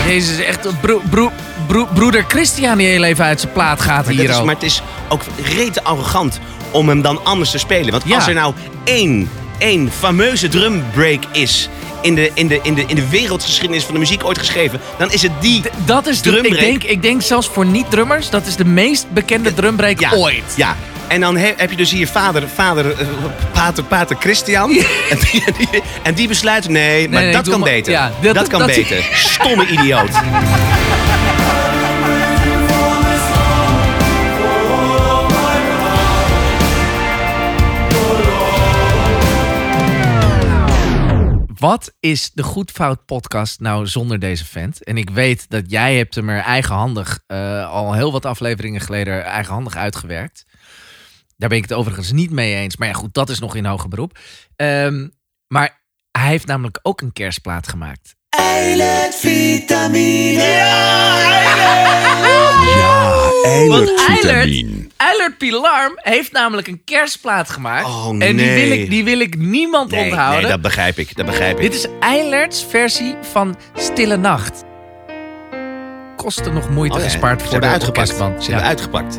[0.06, 1.30] Jezus, echt bro, bro,
[1.66, 4.62] bro- broeder Christian die heel even uit zijn plaat gaat Maar, hier is, maar het
[4.62, 5.20] is ook
[5.56, 6.40] rete arrogant
[6.70, 7.90] om hem dan anders te spelen.
[7.90, 8.14] Want Ja.
[8.14, 11.68] als er nou één, één fameuze drumbreak is
[12.02, 15.12] in de, in, de, in, de, in de wereldgeschiedenis van de muziek ooit geschreven, dan
[15.12, 15.62] is het die.
[15.84, 19.54] Dat is de, ik, denk, ik denk zelfs voor niet-drummers, dat is de meest bekende
[19.54, 20.54] drumbreak Ja, ooit.
[20.56, 20.76] Ja.
[21.10, 23.08] En dan heb je dus hier vader, vader eh,
[23.52, 24.70] pater, pater Christian.
[24.70, 25.44] En, die,
[26.02, 28.10] en, die, besluit, nee, maar dat, kan beter.
[28.32, 29.08] dat, kan beter.
[29.12, 30.10] Stomme idioot.
[41.58, 44.84] Wat is de goed fout podcast nou zonder deze vent?
[44.84, 49.24] En ik weet dat jij hebt hem er eigenhandig eh, al heel wat afleveringen geleden
[49.24, 50.44] eigenhandig uitgewerkt.
[51.40, 52.76] Daar ben ik het overigens niet mee eens.
[52.76, 54.18] Maar ja, goed, dat is nog in hoger beroep.
[54.56, 55.08] Ehm,
[55.48, 55.80] maar
[56.10, 58.14] hij heeft namelijk ook een kerstplaat gemaakt.
[58.28, 60.68] Eilet vitamine.
[63.68, 64.66] Want Eilert,
[64.96, 67.86] Eilert Pilarm heeft namelijk een kerstplaat gemaakt.
[67.86, 68.82] Oh, En die wil, nee.
[68.82, 70.40] ik, die wil ik niemand Nee, onthouden.
[70.40, 71.16] nee, dat begrijp ik.
[71.16, 71.62] Dat begrijp ik.
[71.62, 74.64] Dit is Eilerts versie van Stille Nacht.
[76.16, 78.08] Kostte nog moeite Oh ja, gespaard voor de hebben uitgepakt.
[78.44, 79.18] Ze hebben uitgepakt.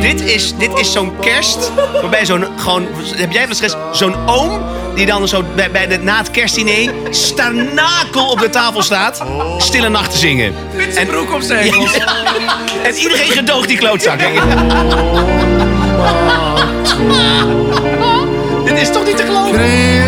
[0.00, 1.72] Dit is, dit is zo'n kerst.
[1.92, 2.44] Waarbij zo'n.
[2.56, 2.86] Gewoon,
[3.16, 3.76] heb jij wel eens?
[3.92, 4.62] Zo'n oom.
[4.94, 6.92] Die dan zo bij, bij de, na het kerstdiner.
[7.10, 9.22] Starnakel op de tafel staat.
[9.58, 10.54] Stille nacht te zingen.
[10.74, 11.72] Met zijn broek op zijn.
[11.98, 12.16] Ja.
[12.82, 14.18] En iedereen gedoogt die klootzak.
[14.18, 14.42] denk ik.
[18.64, 19.58] Dit is toch niet te geloven?
[19.58, 19.98] Holy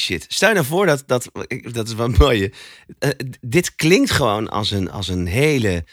[0.00, 0.24] shit.
[0.28, 1.30] Stel je nou voor dat, dat,
[1.72, 2.52] dat is wel mooi.
[2.98, 5.84] Eh, dit klinkt gewoon als een, als een hele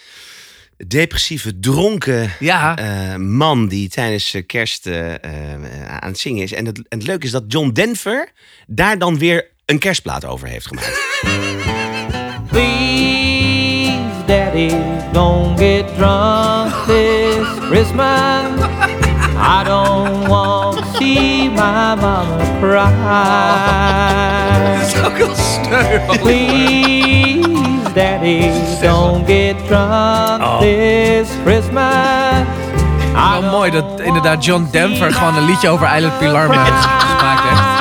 [0.88, 2.78] depressieve, dronken Ja.
[2.78, 5.22] eh, man die tijdens eh, kerst eh, eh,
[5.99, 6.51] aan het zingen is.
[6.53, 8.32] En het, en het leuke is dat John Denver
[8.68, 10.99] daar dan weer een kerstplaat over heeft gemaakt.
[12.51, 14.70] Please, Daddy,
[15.12, 18.66] don't get drunk this Christmas.
[19.36, 20.57] I don't want
[21.00, 22.88] see my mama cry.
[26.20, 32.45] Please, Daddy, don't get drunk this Christmas.
[33.16, 37.43] I Wel mooi dat inderdaad John Denver gewoon een liedje over Eilert Pilarm heeft gemaakt
[37.43, 37.78] heeft.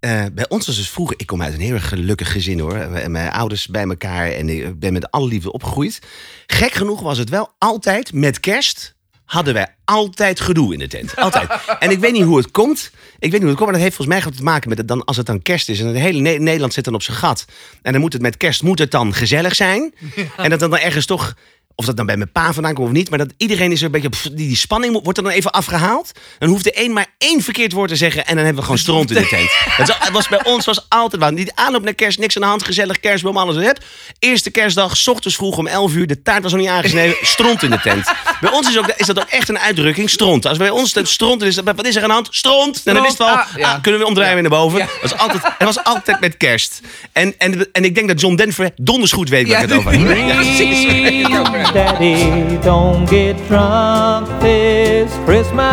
[0.00, 2.74] Eh, bij ons was het vroeger, ik kom uit een heel erg gelukkig gezin hoor.
[2.74, 6.00] En Mijn ouders bij elkaar en ik ben met alle liefde opgegroeid.
[6.46, 8.95] Gek genoeg was het wel altijd met kerst.
[9.26, 11.16] Hadden wij altijd gedoe in de tent.
[11.16, 11.48] Altijd.
[11.78, 12.90] En ik weet niet hoe het komt.
[13.18, 14.88] Ik weet niet hoe het komt, maar dat heeft volgens mij te maken met het
[14.88, 15.80] dan, als het dan kerst is.
[15.80, 17.44] En het hele Ne- Nederland zit dan op zijn gat.
[17.82, 19.94] En dan moet het met kerst moet het dan gezellig zijn.
[20.36, 21.34] En dat dan, dan ergens toch.
[21.78, 23.08] Of dat dan bij mijn pa vandaan komt of niet.
[23.10, 24.08] Maar dat iedereen is er een beetje.
[24.08, 26.12] pff, die, die spanning wordt er dan even afgehaald.
[26.38, 28.26] Dan hoeft de een maar één verkeerd woord te zeggen.
[28.26, 29.50] En dan hebben we gewoon stront in de tent.
[29.52, 31.34] Het was- het bij ons was altijd waar.
[31.34, 32.64] Die aanloop naar kerst, niks aan de hand.
[32.64, 33.56] Gezellig kerstboom, alles.
[33.56, 33.78] Hup.
[34.18, 36.06] Eerste kerstdag, 's ochtends vroeg om 11 uur.
[36.06, 37.16] De taart was nog niet aangesneden.
[37.26, 38.04] Stront in de tent.
[38.40, 40.10] Bij ons is, ook, is dat ook echt een uitdrukking.
[40.10, 40.46] Stront.
[40.46, 42.28] Als bij ons het stront is, wat is er aan de hand?
[42.30, 42.80] Stront.
[42.84, 43.72] En dan wist wel, Ah, ja.
[43.72, 44.78] ah, kunnen we omdraaien weer naar boven.
[44.78, 44.86] Ja.
[45.00, 46.80] Dat was altijd, het was altijd met kerst.
[47.12, 49.78] En, en, en ik denk dat John Denver donders goed weet waar Ja, ik het
[49.78, 50.28] over heb.
[50.28, 51.65] Ja, precies.
[51.72, 55.64] Daddy, don't get drunk this Christmas.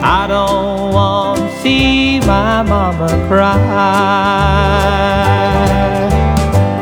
[0.00, 3.58] I don't want to see my mama cry.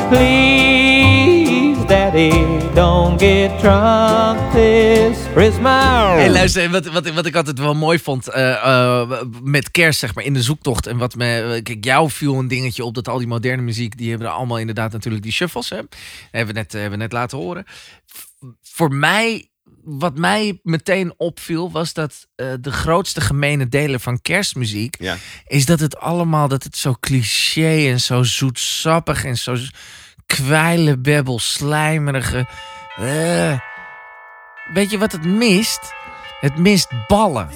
[0.08, 2.30] Please, Daddy,
[2.74, 6.14] don't get drunk this Christmas.
[6.18, 10.14] Hey, luister, wat, wat, wat ik altijd wel mooi vond eh, eh, met kerst, zeg
[10.14, 10.86] maar, in de zoektocht.
[10.86, 14.10] En wat me, kijk, jou viel een dingetje op dat al die moderne muziek, die
[14.10, 15.80] hebben allemaal inderdaad natuurlijk die shuffles, hè.
[16.30, 17.64] Hebben we net, hebben we net laten horen.
[18.62, 19.48] Voor mij,
[19.84, 25.16] wat mij meteen opviel, was dat eh, de grootste gemene delen van kerstmuziek, Ja.
[25.46, 29.56] is dat het allemaal, dat het zo cliché en zo zoetsappig en zo
[30.26, 32.46] kwijlenbebbel, slijmerige...
[32.96, 33.58] eh,
[34.72, 35.94] Weet je wat het mist?
[36.40, 37.50] Het mist ballen.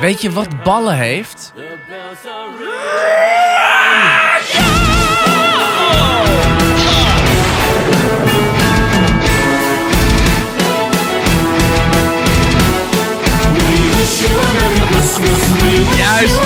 [0.00, 1.52] Weet je wat ballen heeft?
[15.96, 16.40] Juist.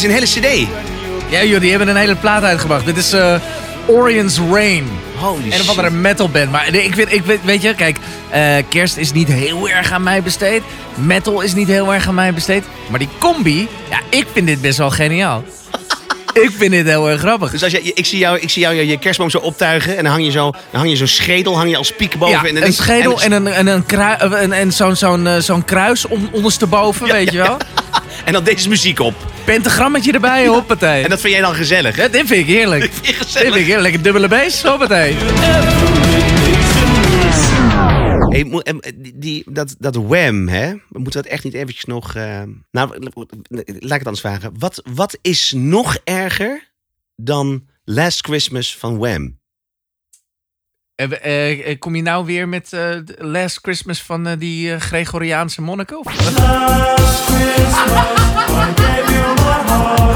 [0.00, 0.68] Is een hele cd.
[1.28, 2.84] Ja joh, die hebben een hele plaat uitgebracht.
[2.84, 3.34] Dit is eh
[3.86, 4.88] Orion's Rain.
[5.16, 5.68] Holy En een shit.
[5.68, 6.50] andere metalband.
[6.50, 7.98] Maar nee, ik vind, ik weet, weet je, kijk,
[8.30, 10.62] eh, kerst is niet heel erg aan mij besteed.
[10.94, 12.64] Metal is niet heel erg aan mij besteed.
[12.90, 15.44] Maar die combi, ja, ik vind dit best wel geniaal.
[16.32, 17.50] Ik vind dit heel erg grappig.
[17.50, 20.02] Dus als je, ik zie jou, ik zie jou je, je kerstboom zo optuigen en
[20.02, 22.34] dan hang je zo, dan hang je zo'n schedel, hang je als piek boven.
[22.34, 25.36] Ja, en dan een schedel en, een, en, een krui- en, en zo'n zo'n eh,
[25.38, 27.56] zo'n kruis om, ondersteboven, weet je wel.
[28.24, 29.14] en dan deze muziek op.
[29.44, 31.02] Pentagrammetje erbij, hoppatee.
[31.02, 31.96] En dat vind jij dan gezellig?
[31.96, 32.80] Ja, dit vind ik heerlijk.
[32.90, 33.82] Dit vind Dit vind ik heerlijk.
[33.82, 35.16] Lekker dubbele beest, hoppatee.
[38.30, 40.72] Hey, mo- em, die, die- dat, dat Wham, hè?
[40.88, 42.14] We moeten dat echt niet eventjes nog...
[42.14, 44.52] eh, Nou, laat ik het anders vragen.
[44.58, 46.70] Wat, wat is nog erger
[47.16, 49.38] dan Last Christmas van Wham?
[50.94, 54.80] Eh, eh, eh, kom je nou weer met eh, Last Christmas van eh, die eh,
[54.80, 55.98] Gregoriaanse monniken?
[55.98, 56.36] Of?
[56.38, 58.76] Ja, ik wist het gewoon.
[58.76, 60.10] Zo mooi.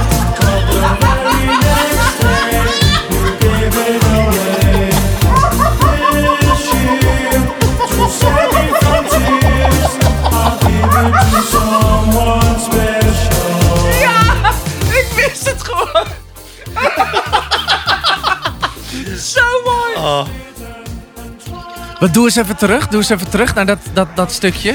[21.98, 22.88] Wat doe eens even terug.
[22.88, 24.74] Doe eens even terug naar dat, dat, dat stukje.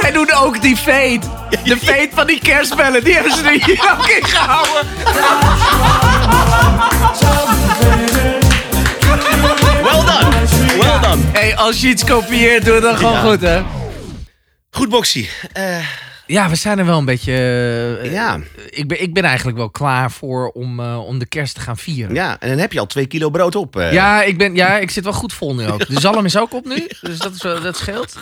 [0.00, 1.20] Zij doen ook die fade.
[1.64, 3.04] De fade van die kerstbellen.
[3.04, 4.86] Die hebben ze er hier ook in gehouden.
[9.82, 10.46] Well done.
[10.78, 11.22] Well done.
[11.32, 13.20] Hey, als je iets kopieert, doe het dan gewoon Ja.
[13.20, 13.62] goed, hè?
[14.70, 15.28] Goed, Boxy.
[15.52, 15.78] Eh,
[16.26, 17.32] Ja, we zijn er wel een beetje...
[18.02, 18.38] eh, ja.
[18.70, 21.76] ik, ben, ik ben eigenlijk wel klaar voor om, eh, om de kerst te gaan
[21.76, 22.14] vieren.
[22.14, 23.76] ja, en dan heb je al twee kilo brood op.
[23.76, 23.92] eh.
[23.92, 25.86] Ja, ik, ben, ja, ik zit wel goed vol nu ook.
[25.88, 28.14] De zalm is ook op nu, dus dat, is, wel- dat scheelt.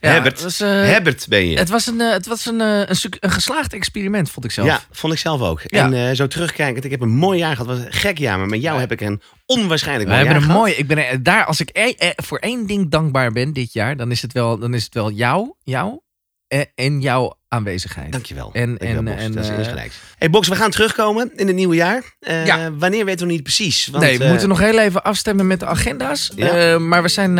[0.00, 0.34] Ja, Herbert.
[0.34, 1.58] het was, eh, Herbert ben je.
[1.58, 4.66] Het was, een, eh, het was een, eh, een, geslaagd experiment, vond ik zelf.
[4.66, 5.60] Ja, vond ik zelf ook.
[5.66, 5.92] Ja.
[5.92, 7.66] En zo terugkijkend, ik heb een mooi jaar gehad.
[7.76, 10.56] Was een gek jaar, maar met jou heb ik een onwaarschijnlijk We mooi hebben jaar
[10.56, 10.86] een gehad.
[10.88, 11.04] mooi.
[11.04, 14.10] Ik ben daar, als ik e- e- voor één ding dankbaar ben dit jaar, dan
[14.10, 16.00] is het wel, dan is het wel jou, jou
[16.48, 18.12] en, en jouw aanwezigheid.
[18.12, 18.50] Dankjewel.
[18.52, 19.22] En, Dankjewel, en, Box.
[19.22, 19.82] en, dat is eh.
[20.18, 22.02] Hey Box, we gaan terugkomen in het nieuwe jaar.
[22.20, 22.72] Eh, Ja.
[22.72, 23.88] Wanneer weten we niet precies.
[23.90, 26.30] Want, nee, we eh, moeten nog heel even afstemmen met de agenda's.
[26.36, 26.78] Ja.
[26.78, 27.34] Maar we zijn,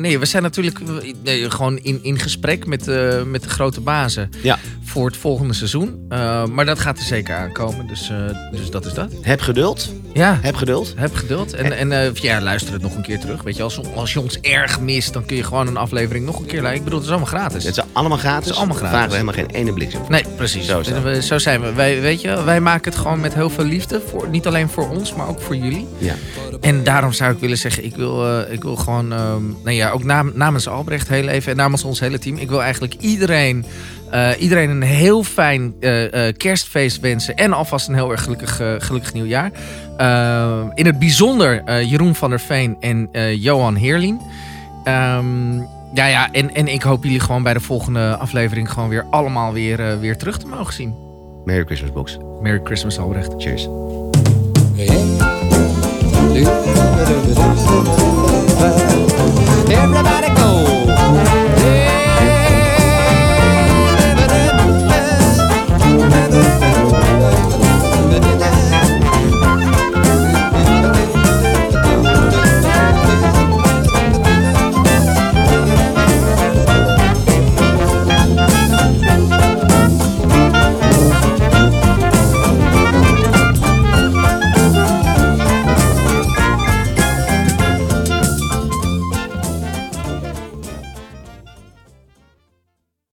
[0.00, 0.78] nee, we zijn natuurlijk
[1.22, 2.86] nee, gewoon in, in gesprek met,
[3.26, 4.58] met de grote bazen Ja.
[4.84, 6.04] voor het volgende seizoen.
[6.52, 7.86] Maar dat gaat er zeker aankomen.
[7.86, 8.10] Dus,
[8.52, 9.12] dus dat is dat.
[9.22, 9.92] Heb geduld.
[10.14, 10.38] Ja.
[10.42, 10.92] Heb geduld.
[10.96, 11.52] Heb geduld.
[11.54, 13.42] En, en ja, luister het nog een keer terug.
[13.42, 16.38] Weet je, als, als je ons erg mist, dan kun je gewoon een aflevering nog
[16.38, 16.74] een keer luisteren.
[16.78, 17.64] Ik bedoel, het is allemaal gratis.
[17.64, 18.44] Het is allemaal gratis.
[18.44, 18.96] Het is allemaal We gratis.
[18.98, 20.00] vragen er helemaal geen ene bliksem.
[20.08, 20.66] Nee, precies.
[20.66, 20.82] Zo.
[21.02, 21.72] We- Zo zijn we.
[21.72, 24.00] Wij, weet je, wij maken het gewoon met heel veel liefde.
[24.10, 25.86] Voor, niet alleen voor ons, maar ook voor jullie.
[25.98, 26.14] Ja.
[26.60, 29.90] En daarom zou ik willen zeggen, ik wil, eh, ik wil gewoon, ehm, nou ja,
[29.90, 32.36] ook nam- namens Albrecht heel even en namens ons hele team.
[32.36, 33.64] Ik wil eigenlijk iedereen,
[34.10, 37.34] eh, iedereen een heel fijn eh, kerstfeest wensen.
[37.36, 39.50] En alvast een heel erg gelukkig, gelukkig nieuwjaar.
[39.96, 43.08] Eh, in het bijzonder Jeroen van der Veen en
[43.38, 44.20] Johan Heerlien.
[44.84, 45.24] Ehm,
[45.96, 49.52] ja, ja, en, en ik hoop jullie gewoon bij de volgende aflevering gewoon weer allemaal
[49.52, 50.94] weer, eh, weer terug te mogen zien.
[51.44, 52.18] Merry Christmas Box.
[52.42, 53.34] Merry Christmas, Albrecht.
[53.36, 53.68] Cheers.
[59.68, 60.55] Everybody go